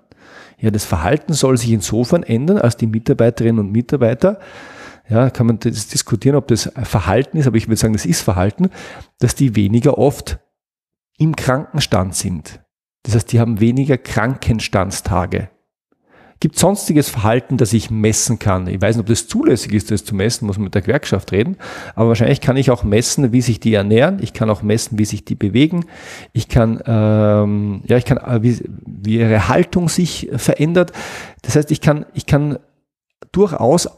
Ja, 0.58 0.70
das 0.70 0.84
Verhalten 0.84 1.32
soll 1.32 1.56
sich 1.56 1.70
insofern 1.70 2.22
ändern, 2.22 2.58
als 2.58 2.76
die 2.76 2.86
Mitarbeiterinnen 2.86 3.60
und 3.60 3.72
Mitarbeiter 3.72 4.40
ja, 5.08 5.30
kann 5.30 5.46
man 5.46 5.58
das 5.60 5.88
diskutieren, 5.88 6.36
ob 6.36 6.48
das 6.48 6.70
Verhalten 6.82 7.36
ist, 7.36 7.46
aber 7.46 7.56
ich 7.56 7.68
würde 7.68 7.76
sagen, 7.76 7.92
das 7.92 8.06
ist 8.06 8.22
Verhalten, 8.22 8.70
dass 9.20 9.34
die 9.34 9.54
weniger 9.54 9.98
oft 9.98 10.38
im 11.18 11.36
Krankenstand 11.36 12.14
sind. 12.14 12.60
Das 13.04 13.14
heißt, 13.14 13.32
die 13.32 13.38
haben 13.38 13.60
weniger 13.60 13.98
Krankenstandstage. 13.98 15.50
Gibt 16.38 16.58
sonstiges 16.58 17.08
Verhalten, 17.08 17.56
das 17.56 17.72
ich 17.72 17.90
messen 17.90 18.38
kann? 18.38 18.66
Ich 18.66 18.80
weiß 18.80 18.96
nicht, 18.96 19.04
ob 19.04 19.06
das 19.06 19.26
zulässig 19.26 19.72
ist, 19.72 19.90
das 19.90 20.04
zu 20.04 20.14
messen, 20.14 20.46
muss 20.46 20.58
man 20.58 20.64
mit 20.64 20.74
der 20.74 20.82
Gewerkschaft 20.82 21.32
reden. 21.32 21.56
Aber 21.94 22.08
wahrscheinlich 22.08 22.42
kann 22.42 22.58
ich 22.58 22.70
auch 22.70 22.84
messen, 22.84 23.32
wie 23.32 23.40
sich 23.40 23.58
die 23.58 23.72
ernähren. 23.72 24.18
Ich 24.20 24.34
kann 24.34 24.50
auch 24.50 24.62
messen, 24.62 24.98
wie 24.98 25.06
sich 25.06 25.24
die 25.24 25.34
bewegen. 25.34 25.86
Ich 26.34 26.48
kann, 26.48 26.82
ähm, 26.86 27.82
ja, 27.86 27.96
ich 27.96 28.04
kann, 28.04 28.18
äh, 28.18 28.42
wie, 28.42 28.60
wie 28.84 29.18
ihre 29.18 29.48
Haltung 29.48 29.88
sich 29.88 30.28
verändert. 30.36 30.92
Das 31.40 31.56
heißt, 31.56 31.70
ich 31.70 31.80
kann, 31.80 32.04
ich 32.12 32.26
kann 32.26 32.58
durchaus 33.32 33.88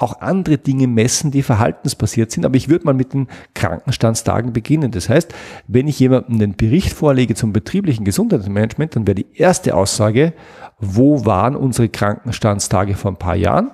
auch 0.00 0.20
andere 0.20 0.56
Dinge 0.56 0.86
messen, 0.86 1.30
die 1.30 1.42
verhaltensbasiert 1.42 2.30
sind. 2.30 2.46
Aber 2.46 2.56
ich 2.56 2.70
würde 2.70 2.86
mal 2.86 2.94
mit 2.94 3.12
den 3.12 3.28
Krankenstandstagen 3.54 4.52
beginnen. 4.52 4.90
Das 4.90 5.08
heißt, 5.10 5.34
wenn 5.66 5.88
ich 5.88 6.00
jemandem 6.00 6.38
den 6.38 6.56
Bericht 6.56 6.92
vorlege 6.92 7.34
zum 7.34 7.52
betrieblichen 7.52 8.04
Gesundheitsmanagement, 8.06 8.96
dann 8.96 9.06
wäre 9.06 9.16
die 9.16 9.26
erste 9.34 9.74
Aussage, 9.74 10.32
wo 10.78 11.26
waren 11.26 11.54
unsere 11.54 11.90
Krankenstandstage 11.90 12.94
vor 12.94 13.12
ein 13.12 13.18
paar 13.18 13.36
Jahren? 13.36 13.72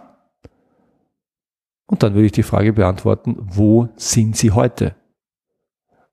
Und 1.86 2.02
dann 2.02 2.14
würde 2.14 2.26
ich 2.26 2.32
die 2.32 2.42
Frage 2.42 2.72
beantworten, 2.72 3.36
wo 3.38 3.88
sind 3.94 4.36
sie 4.36 4.50
heute? 4.50 4.96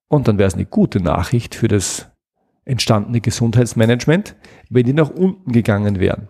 Und 0.08 0.28
dann 0.28 0.38
wäre 0.38 0.48
es 0.48 0.54
eine 0.54 0.66
gute 0.66 1.02
Nachricht 1.02 1.56
für 1.56 1.68
das 1.68 2.12
entstandene 2.66 3.20
Gesundheitsmanagement, 3.20 4.36
wenn 4.70 4.86
die 4.86 4.94
nach 4.94 5.10
unten 5.10 5.52
gegangen 5.52 6.00
wären. 6.00 6.30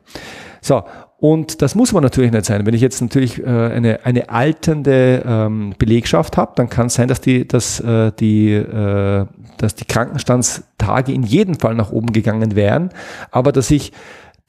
So, 0.62 0.84
und 1.24 1.62
das 1.62 1.74
muss 1.74 1.94
man 1.94 2.04
natürlich 2.04 2.34
nicht 2.34 2.44
sein. 2.44 2.66
Wenn 2.66 2.74
ich 2.74 2.82
jetzt 2.82 3.00
natürlich 3.00 3.42
äh, 3.42 3.46
eine, 3.46 4.04
eine 4.04 4.28
alternde 4.28 5.24
ähm, 5.26 5.74
Belegschaft 5.80 6.36
habe, 6.36 6.52
dann 6.58 6.68
kann 6.68 6.88
es 6.88 6.96
sein, 6.96 7.08
dass 7.08 7.22
die, 7.22 7.48
dass, 7.48 7.80
äh, 7.80 8.12
die, 8.20 8.52
äh, 8.52 9.26
dass 9.58 9.76
die 9.76 9.86
Krankenstandstage 9.86 11.14
in 11.14 11.24
jedem 11.24 11.58
Fall 11.58 11.76
nach 11.76 11.94
oben 11.94 12.12
gegangen 12.12 12.58
wären, 12.58 12.90
aber 13.32 13.54
dass 13.54 13.72
ich 13.72 13.94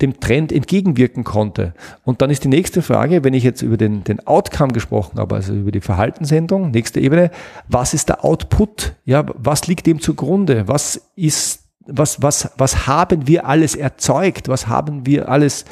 dem 0.03 0.19
Trend 0.19 0.51
entgegenwirken 0.51 1.23
konnte. 1.23 1.75
Und 2.03 2.23
dann 2.23 2.31
ist 2.31 2.43
die 2.43 2.49
nächste 2.49 2.83
Frage, 2.83 3.23
wenn 3.23 3.35
ich 3.35 3.45
jetzt 3.45 3.63
über 3.63 3.77
den, 3.77 4.03
den 4.03 4.27
Outcome 4.27 4.73
gesprochen 4.73 5.21
habe, 5.21 5.37
also 5.37 5.55
über 5.55 5.71
die 5.71 5.81
Verhaltensänderung, 5.81 6.73
nächste 6.73 6.99
Ebene, 6.99 7.31
was 7.69 7.95
ist 7.95 8.09
der 8.09 8.25
Output? 8.25 8.95
Ja, 9.05 9.25
was 9.37 9.69
liegt 9.69 9.87
dem 9.87 10.01
zugrunde? 10.01 10.67
Was 10.67 11.01
ist, 11.15 11.61
was, 11.87 12.21
was, 12.21 12.51
was 12.59 12.89
haben 12.89 13.29
wir 13.29 13.47
alles 13.47 13.77
erzeugt? 13.77 14.49
Was 14.49 14.67
haben 14.67 15.07
wir 15.07 15.29
alles 15.29 15.67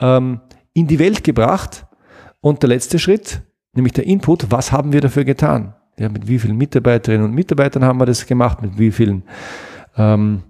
ähm, 0.00 0.40
in 0.72 0.86
die 0.86 0.98
Welt 0.98 1.24
gebracht. 1.24 1.86
Und 2.40 2.62
der 2.62 2.68
letzte 2.68 2.98
Schritt, 2.98 3.42
nämlich 3.72 3.92
der 3.92 4.06
Input, 4.06 4.50
was 4.50 4.72
haben 4.72 4.92
wir 4.92 5.00
dafür 5.00 5.24
getan? 5.24 5.74
Ja, 5.98 6.08
mit 6.08 6.28
wie 6.28 6.38
vielen 6.38 6.56
Mitarbeiterinnen 6.56 7.24
und 7.24 7.34
Mitarbeitern 7.34 7.84
haben 7.84 7.98
wir 7.98 8.06
das 8.06 8.26
gemacht? 8.26 8.60
Mit 8.62 8.78
wie 8.78 8.92
vielen 8.92 9.22
ähm, 9.96 10.42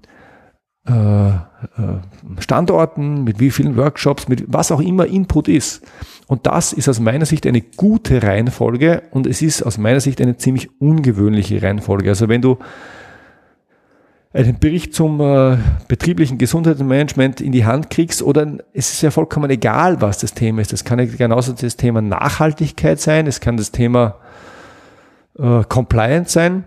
äh, 0.89 1.29
äh, 1.29 2.01
Standorten, 2.39 3.25
mit 3.25 3.41
wie 3.41 3.51
vielen 3.51 3.77
Workshops, 3.77 4.29
mit 4.29 4.45
was 4.47 4.71
auch 4.71 4.81
immer 4.81 5.07
Input 5.07 5.49
ist. 5.49 5.85
Und 6.27 6.47
das 6.47 6.73
ist 6.73 6.89
aus 6.89 7.01
meiner 7.01 7.27
Sicht 7.27 7.47
eine 7.47 7.61
gute 7.61 8.23
Reihenfolge 8.23 9.03
und 9.11 9.27
es 9.27 9.43
ist 9.43 9.63
aus 9.63 9.79
meiner 9.79 10.01
Sicht 10.01 10.21
eine 10.21 10.37
ziemlich 10.37 10.69
ungewöhnliche 10.81 11.63
Reihenfolge. 11.63 12.09
Also 12.09 12.29
wenn 12.29 12.43
du 12.43 12.59
einen 14.37 14.59
Bericht 14.59 14.95
zum 14.95 15.21
äh, 15.21 15.57
betrieblichen 15.89 16.37
Gesundheitsmanagement 16.37 17.41
in 17.41 17.53
die 17.53 17.65
Hand 17.65 17.89
kriegst 17.89 18.23
oder 18.23 18.59
es 18.75 18.93
ist 18.93 19.01
ja 19.01 19.11
vollkommen 19.11 19.51
egal, 19.51 20.03
was 20.03 20.19
das 20.19 20.35
Thema 20.35 20.61
ist. 20.61 20.73
Das 20.73 20.85
kann 20.85 20.99
ja 20.99 21.07
genauso 21.07 21.53
das 21.53 21.77
Thema 21.77 22.03
Nachhaltigkeit 22.03 23.01
sein, 23.01 23.27
es 23.27 23.41
kann 23.41 23.57
das 23.57 23.73
Thema 23.73 24.17
äh, 25.39 25.63
Compliance 25.65 26.33
sein. 26.33 26.65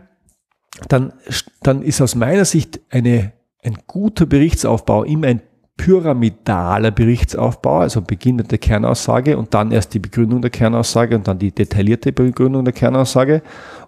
Dann, 0.87 1.13
dann 1.61 1.83
ist 1.83 2.01
aus 2.01 2.15
meiner 2.15 2.45
Sicht 2.45 2.79
eine, 2.89 3.33
ein 3.63 3.77
guter 3.85 4.25
Berichtsaufbau 4.25 5.03
immer 5.03 5.27
ein 5.27 5.41
pyramidaler 5.77 6.91
Berichtsaufbau, 6.91 7.79
also 7.79 8.01
Beginn 8.01 8.35
mit 8.35 8.51
der 8.51 8.57
Kernaussage 8.57 9.37
und 9.37 9.53
dann 9.53 9.71
erst 9.71 9.93
die 9.93 9.99
Begründung 9.99 10.41
der 10.41 10.51
Kernaussage 10.51 11.15
und 11.15 11.27
dann 11.27 11.37
die 11.37 11.51
detaillierte 11.51 12.11
Begründung 12.11 12.65
der 12.65 12.73
Kernaussage. 12.73 13.43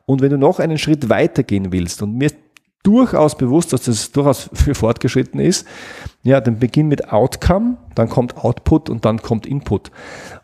Und 0.05 0.21
wenn 0.21 0.29
du 0.29 0.37
noch 0.37 0.59
einen 0.59 0.77
Schritt 0.77 1.09
weitergehen 1.09 1.71
willst, 1.71 2.01
und 2.01 2.15
mir 2.15 2.29
durchaus 2.83 3.37
bewusst, 3.37 3.73
dass 3.73 3.83
das 3.83 4.11
durchaus 4.11 4.49
für 4.53 4.75
fortgeschritten 4.75 5.39
ist. 5.39 5.67
Ja, 6.23 6.41
dann 6.41 6.59
beginn 6.59 6.87
mit 6.87 7.11
Outcome, 7.11 7.77
dann 7.95 8.09
kommt 8.09 8.37
Output 8.37 8.89
und 8.89 9.05
dann 9.05 9.21
kommt 9.21 9.45
Input. 9.45 9.91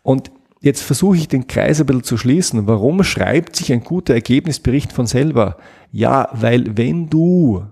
Und 0.02 0.30
jetzt 0.60 0.82
versuche 0.82 1.16
ich 1.16 1.28
den 1.28 1.46
Kreis 1.46 1.80
ein 1.80 1.86
bisschen 1.86 2.04
zu 2.04 2.16
schließen. 2.16 2.66
Warum 2.66 3.02
schreibt 3.02 3.56
sich 3.56 3.72
ein 3.72 3.84
guter 3.84 4.14
Ergebnisbericht 4.14 4.92
von 4.92 5.06
selber? 5.06 5.56
Ja, 5.90 6.28
weil 6.32 6.76
wenn 6.76 7.08
du 7.08 7.64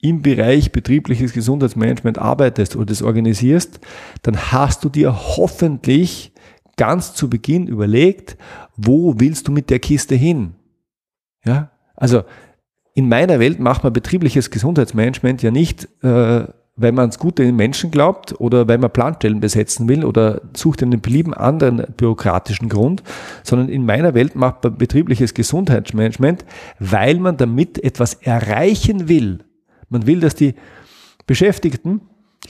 im 0.00 0.20
Bereich 0.20 0.72
betriebliches 0.72 1.32
Gesundheitsmanagement 1.32 2.18
arbeitest 2.18 2.74
oder 2.74 2.86
das 2.86 3.02
organisierst, 3.02 3.80
dann 4.22 4.52
hast 4.52 4.84
du 4.84 4.88
dir 4.88 5.14
hoffentlich 5.36 6.32
ganz 6.76 7.14
zu 7.14 7.30
Beginn 7.30 7.68
überlegt, 7.68 8.36
wo 8.76 9.14
willst 9.18 9.46
du 9.46 9.52
mit 9.52 9.70
der 9.70 9.78
Kiste 9.78 10.16
hin? 10.16 10.54
Ja, 11.44 11.70
also 11.94 12.24
in 12.94 13.08
meiner 13.08 13.40
Welt 13.40 13.58
macht 13.58 13.84
man 13.84 13.92
betriebliches 13.92 14.50
Gesundheitsmanagement 14.50 15.42
ja 15.42 15.50
nicht, 15.50 15.88
äh, 16.02 16.44
weil 16.74 16.92
man 16.92 17.00
ans 17.00 17.18
Gute 17.18 17.44
den 17.44 17.56
Menschen 17.56 17.90
glaubt 17.90 18.40
oder 18.40 18.66
weil 18.66 18.78
man 18.78 18.90
Planstellen 18.90 19.40
besetzen 19.40 19.88
will 19.88 20.04
oder 20.04 20.40
sucht 20.54 20.82
einen 20.82 21.00
belieben 21.00 21.34
anderen 21.34 21.84
bürokratischen 21.96 22.68
Grund, 22.68 23.02
sondern 23.42 23.68
in 23.68 23.84
meiner 23.84 24.14
Welt 24.14 24.34
macht 24.34 24.64
man 24.64 24.76
betriebliches 24.76 25.34
Gesundheitsmanagement, 25.34 26.44
weil 26.78 27.16
man 27.16 27.36
damit 27.36 27.82
etwas 27.82 28.14
erreichen 28.14 29.08
will. 29.08 29.40
Man 29.88 30.06
will, 30.06 30.20
dass 30.20 30.34
die 30.34 30.54
Beschäftigten 31.26 32.00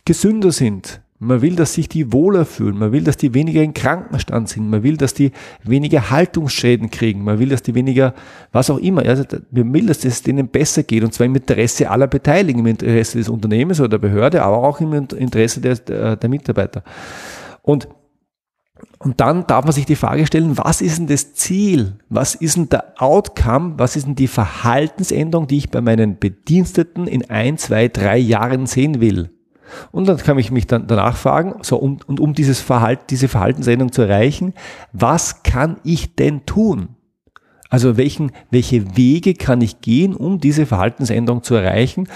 gesünder 0.05 0.53
sind, 0.53 1.02
man 1.23 1.41
will, 1.41 1.55
dass 1.55 1.75
sich 1.75 1.89
die 1.89 2.13
wohler 2.13 2.45
fühlen. 2.45 2.77
Man 2.77 2.91
will, 2.91 3.05
dass 3.05 3.17
die 3.17 3.33
weniger 3.33 3.63
in 3.63 3.75
Krankenstand 3.75 4.49
sind. 4.49 4.69
Man 4.69 4.83
will, 4.83 4.97
dass 4.97 5.15
die 5.15 5.31
weniger 5.63 6.11
Haltungsschäden 6.11 6.91
kriegen. 6.91 7.23
Man 7.23 7.39
will, 7.39 7.51
dass 7.51 7.63
die 7.63 7.77
weniger, 7.77 8.13
was 8.51 8.71
auch 8.71 8.79
immer. 8.79 9.03
Also, 9.03 9.23
man 9.53 9.73
will, 9.73 9.87
dass 9.87 10.05
es 10.05 10.23
denen 10.23 10.49
besser 10.49 10.83
geht. 10.83 11.05
Und 11.05 11.15
zwar 11.15 11.27
im 11.27 11.37
Interesse 11.37 11.89
aller 11.89 12.09
Beteiligten, 12.09 12.61
im 12.61 12.67
Interesse 12.67 13.19
des 13.19 13.29
Unternehmens 13.29 13.79
oder 13.79 13.91
der 13.91 13.99
Behörde, 13.99 14.43
aber 14.43 14.57
auch 14.57 14.81
im 14.81 14.93
Interesse 14.93 15.61
der, 15.61 16.17
der 16.17 16.29
Mitarbeiter. 16.29 16.83
Und 17.63 17.89
und 18.99 19.21
dann 19.21 19.47
darf 19.47 19.65
man 19.65 19.73
sich 19.73 19.87
die 19.87 19.97
Frage 19.97 20.27
stellen, 20.27 20.59
was 20.59 20.81
ist 20.81 20.99
denn 20.99 21.07
das 21.07 21.35
Ziel? 21.35 21.99
Was 22.09 22.35
ist 22.35 22.57
denn 22.57 22.69
der 22.69 22.95
Outcome? 23.01 23.75
Was 23.77 23.95
ist 23.95 24.07
denn 24.07 24.17
die 24.17 24.27
Verhaltensänderung, 24.27 25.47
die 25.47 25.59
ich 25.59 25.71
bei 25.71 25.81
meinen 25.81 26.19
Bediensteten 26.19 27.07
in 27.07 27.29
ein, 27.31 27.59
zwei, 27.59 27.87
drei 27.89 28.19
Jahren 28.19 28.67
sehen 28.67 29.01
will? 29.01 29.31
Und 29.91 30.09
dann 30.09 30.17
kann 30.19 30.39
ich 30.39 30.51
mich 30.51 30.67
dann 30.67 30.87
danach 30.87 31.17
fragen, 31.17 31.55
so, 31.63 31.77
um, 31.77 31.99
und 32.07 32.21
um 32.21 32.35
dieses 32.35 32.61
Verhalten, 32.61 33.05
diese 33.11 33.29
Verhaltensänderung 33.29 33.93
zu 33.93 34.03
erreichen, 34.03 34.55
was 34.93 35.43
kann 35.43 35.77
ich 35.85 36.15
denn 36.15 36.47
tun? 36.47 36.97
Also 37.73 37.97
welchen, 37.97 38.33
welche 38.51 38.99
Wege 38.99 39.33
kann 39.33 39.63
ich 39.63 39.81
gehen, 39.81 40.15
um 40.15 40.41
diese 40.41 40.67
Verhaltensänderung 40.67 41.43
zu 41.43 41.55
erreichen? 41.55 42.07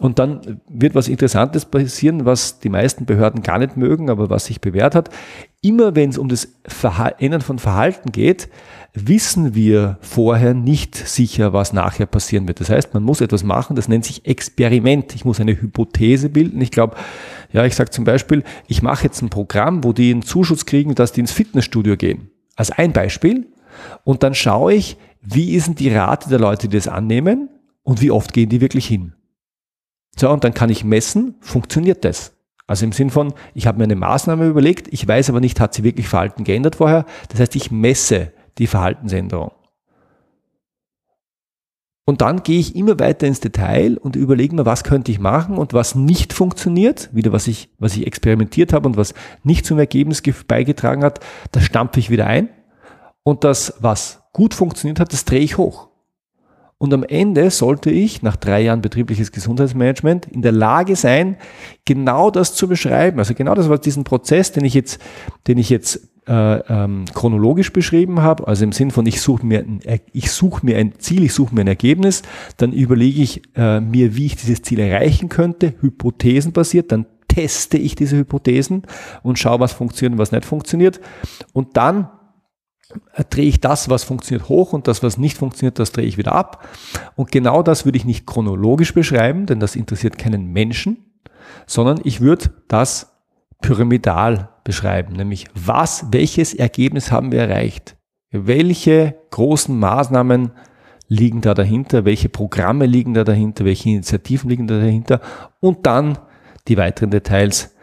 Und 0.00 0.18
dann 0.18 0.60
wird 0.68 0.94
was 0.94 1.08
Interessantes 1.08 1.64
passieren, 1.64 2.26
was 2.26 2.60
die 2.60 2.68
meisten 2.68 3.06
Behörden 3.06 3.42
gar 3.42 3.58
nicht 3.58 3.78
mögen, 3.78 4.10
aber 4.10 4.28
was 4.28 4.44
sich 4.44 4.60
bewährt 4.60 4.94
hat. 4.94 5.08
Immer 5.62 5.96
wenn 5.96 6.10
es 6.10 6.18
um 6.18 6.28
das 6.28 6.48
Ändern 7.20 7.40
von 7.40 7.58
Verhalten 7.58 8.12
geht, 8.12 8.50
wissen 8.94 9.54
wir 9.54 9.98
vorher 10.00 10.54
nicht 10.54 10.96
sicher, 10.96 11.52
was 11.52 11.72
nachher 11.72 12.06
passieren 12.06 12.48
wird. 12.48 12.60
Das 12.60 12.70
heißt, 12.70 12.94
man 12.94 13.02
muss 13.02 13.20
etwas 13.20 13.44
machen, 13.44 13.76
das 13.76 13.88
nennt 13.88 14.04
sich 14.04 14.26
Experiment. 14.26 15.14
Ich 15.14 15.24
muss 15.24 15.40
eine 15.40 15.60
Hypothese 15.60 16.28
bilden. 16.30 16.60
Ich 16.60 16.70
glaube, 16.70 16.96
ja, 17.52 17.64
ich 17.64 17.74
sage 17.74 17.90
zum 17.90 18.04
Beispiel, 18.04 18.44
ich 18.66 18.82
mache 18.82 19.04
jetzt 19.04 19.22
ein 19.22 19.30
Programm, 19.30 19.84
wo 19.84 19.92
die 19.92 20.10
einen 20.10 20.22
Zuschuss 20.22 20.66
kriegen, 20.66 20.94
dass 20.94 21.12
die 21.12 21.20
ins 21.20 21.32
Fitnessstudio 21.32 21.96
gehen. 21.96 22.30
Als 22.56 22.70
ein 22.70 22.92
Beispiel. 22.92 23.46
Und 24.04 24.22
dann 24.22 24.34
schaue 24.34 24.74
ich, 24.74 24.96
wie 25.22 25.52
ist 25.52 25.68
denn 25.68 25.74
die 25.74 25.94
Rate 25.94 26.28
der 26.28 26.38
Leute, 26.38 26.68
die 26.68 26.76
das 26.76 26.88
annehmen 26.88 27.50
und 27.82 28.00
wie 28.00 28.10
oft 28.10 28.32
gehen 28.32 28.48
die 28.48 28.60
wirklich 28.60 28.86
hin. 28.86 29.14
So, 30.16 30.30
und 30.30 30.42
dann 30.42 30.54
kann 30.54 30.70
ich 30.70 30.84
messen, 30.84 31.36
funktioniert 31.40 32.04
das? 32.04 32.32
Also 32.66 32.84
im 32.84 32.92
Sinn 32.92 33.10
von, 33.10 33.32
ich 33.54 33.66
habe 33.66 33.78
mir 33.78 33.84
eine 33.84 33.96
Maßnahme 33.96 34.46
überlegt, 34.46 34.92
ich 34.92 35.06
weiß 35.06 35.30
aber 35.30 35.40
nicht, 35.40 35.58
hat 35.60 35.74
sie 35.74 35.84
wirklich 35.84 36.08
Verhalten 36.08 36.44
geändert 36.44 36.76
vorher. 36.76 37.06
Das 37.28 37.40
heißt, 37.40 37.56
ich 37.56 37.70
messe 37.70 38.32
die 38.58 38.66
Verhaltensänderung. 38.66 39.52
Und 42.08 42.22
dann 42.22 42.42
gehe 42.42 42.58
ich 42.58 42.74
immer 42.74 42.98
weiter 42.98 43.26
ins 43.26 43.40
Detail 43.40 43.98
und 43.98 44.16
überlege 44.16 44.56
mir, 44.56 44.64
was 44.64 44.82
könnte 44.82 45.12
ich 45.12 45.18
machen 45.18 45.58
und 45.58 45.74
was 45.74 45.94
nicht 45.94 46.32
funktioniert, 46.32 47.10
wieder 47.12 47.32
was 47.32 47.46
ich, 47.46 47.68
was 47.78 47.94
ich 47.98 48.06
experimentiert 48.06 48.72
habe 48.72 48.88
und 48.88 48.96
was 48.96 49.12
nicht 49.42 49.66
zum 49.66 49.78
Ergebnis 49.78 50.22
beigetragen 50.46 51.04
hat, 51.04 51.20
das 51.52 51.64
stampfe 51.64 52.00
ich 52.00 52.08
wieder 52.08 52.26
ein. 52.26 52.48
Und 53.24 53.44
das, 53.44 53.74
was 53.80 54.22
gut 54.32 54.54
funktioniert 54.54 55.00
hat, 55.00 55.12
das 55.12 55.26
drehe 55.26 55.40
ich 55.40 55.58
hoch. 55.58 55.87
Und 56.80 56.94
am 56.94 57.02
Ende 57.02 57.50
sollte 57.50 57.90
ich 57.90 58.22
nach 58.22 58.36
drei 58.36 58.60
Jahren 58.62 58.82
betriebliches 58.82 59.32
Gesundheitsmanagement 59.32 60.26
in 60.26 60.42
der 60.42 60.52
Lage 60.52 60.94
sein, 60.94 61.36
genau 61.84 62.30
das 62.30 62.54
zu 62.54 62.68
beschreiben. 62.68 63.18
Also 63.18 63.34
genau 63.34 63.54
das 63.54 63.68
war 63.68 63.78
diesen 63.78 64.04
Prozess, 64.04 64.52
den 64.52 64.64
ich 64.64 64.74
jetzt, 64.74 65.02
den 65.48 65.58
ich 65.58 65.70
jetzt 65.70 66.08
äh, 66.28 66.58
ähm, 66.68 67.06
chronologisch 67.12 67.72
beschrieben 67.72 68.22
habe, 68.22 68.46
also 68.46 68.62
im 68.62 68.70
Sinn 68.70 68.92
von 68.92 69.06
ich 69.06 69.20
suche 69.20 69.44
mir, 69.44 69.64
ich 70.12 70.30
suche 70.30 70.64
mir 70.64 70.76
ein 70.76 70.92
Ziel, 70.98 71.24
ich 71.24 71.32
suche 71.32 71.52
mir 71.52 71.62
ein 71.62 71.68
Ergebnis, 71.68 72.22
dann 72.58 72.72
überlege 72.72 73.22
ich 73.22 73.42
äh, 73.56 73.80
mir, 73.80 74.14
wie 74.14 74.26
ich 74.26 74.36
dieses 74.36 74.62
Ziel 74.62 74.78
erreichen 74.78 75.28
könnte, 75.28 75.74
hypothesenbasiert, 75.80 76.92
dann 76.92 77.06
teste 77.26 77.76
ich 77.76 77.96
diese 77.96 78.16
Hypothesen 78.16 78.82
und 79.22 79.38
schaue, 79.38 79.60
was 79.60 79.72
funktioniert 79.72 80.12
und 80.12 80.18
was 80.18 80.32
nicht 80.32 80.44
funktioniert. 80.44 81.00
Und 81.52 81.76
dann 81.76 82.08
drehe 83.30 83.48
ich 83.48 83.60
das, 83.60 83.88
was 83.90 84.04
funktioniert, 84.04 84.48
hoch 84.48 84.72
und 84.72 84.88
das, 84.88 85.02
was 85.02 85.18
nicht 85.18 85.36
funktioniert, 85.36 85.78
das 85.78 85.92
drehe 85.92 86.06
ich 86.06 86.18
wieder 86.18 86.32
ab. 86.32 86.66
Und 87.16 87.30
genau 87.30 87.62
das 87.62 87.84
würde 87.84 87.98
ich 87.98 88.04
nicht 88.04 88.26
chronologisch 88.26 88.94
beschreiben, 88.94 89.46
denn 89.46 89.60
das 89.60 89.76
interessiert 89.76 90.18
keinen 90.18 90.52
Menschen, 90.52 91.04
sondern 91.66 92.00
ich 92.04 92.20
würde 92.20 92.50
das 92.68 93.12
pyramidal 93.60 94.50
beschreiben, 94.64 95.14
nämlich 95.14 95.46
was, 95.54 96.06
welches 96.10 96.54
Ergebnis 96.54 97.10
haben 97.10 97.32
wir 97.32 97.40
erreicht? 97.40 97.96
Welche 98.30 99.14
großen 99.30 99.76
Maßnahmen 99.78 100.52
liegen 101.08 101.40
da 101.40 101.54
dahinter? 101.54 102.04
Welche 102.04 102.28
Programme 102.28 102.86
liegen 102.86 103.14
da 103.14 103.24
dahinter? 103.24 103.64
Welche 103.64 103.88
Initiativen 103.88 104.50
liegen 104.50 104.66
da 104.66 104.78
dahinter? 104.78 105.20
Und 105.60 105.86
dann 105.86 106.18
die 106.68 106.76
weiteren 106.76 107.10
Details. 107.10 107.74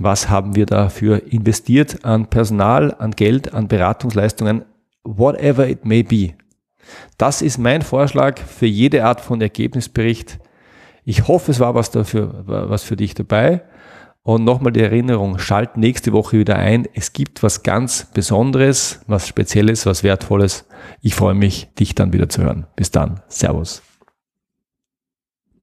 Was 0.00 0.28
haben 0.28 0.56
wir 0.56 0.66
dafür 0.66 1.22
investiert 1.32 2.04
an 2.04 2.26
Personal, 2.26 2.94
an 2.98 3.12
Geld, 3.12 3.54
an 3.54 3.68
Beratungsleistungen? 3.68 4.64
Whatever 5.04 5.68
it 5.68 5.84
may 5.84 6.02
be. 6.02 6.34
Das 7.16 7.42
ist 7.42 7.58
mein 7.58 7.82
Vorschlag 7.82 8.38
für 8.38 8.66
jede 8.66 9.04
Art 9.04 9.20
von 9.20 9.40
Ergebnisbericht. 9.40 10.40
Ich 11.04 11.28
hoffe, 11.28 11.52
es 11.52 11.60
war 11.60 11.74
was 11.74 11.90
dafür, 11.90 12.42
was 12.46 12.82
für 12.82 12.96
dich 12.96 13.14
dabei. 13.14 13.62
Und 14.22 14.42
nochmal 14.42 14.72
die 14.72 14.80
Erinnerung, 14.80 15.38
schalt 15.38 15.76
nächste 15.76 16.12
Woche 16.12 16.38
wieder 16.38 16.56
ein. 16.56 16.88
Es 16.94 17.12
gibt 17.12 17.42
was 17.42 17.62
ganz 17.62 18.06
Besonderes, 18.14 19.00
was 19.06 19.28
Spezielles, 19.28 19.84
was 19.86 20.02
Wertvolles. 20.02 20.66
Ich 21.02 21.14
freue 21.14 21.34
mich, 21.34 21.68
dich 21.78 21.94
dann 21.94 22.12
wieder 22.12 22.28
zu 22.28 22.42
hören. 22.42 22.66
Bis 22.74 22.90
dann. 22.90 23.20
Servus. 23.28 23.82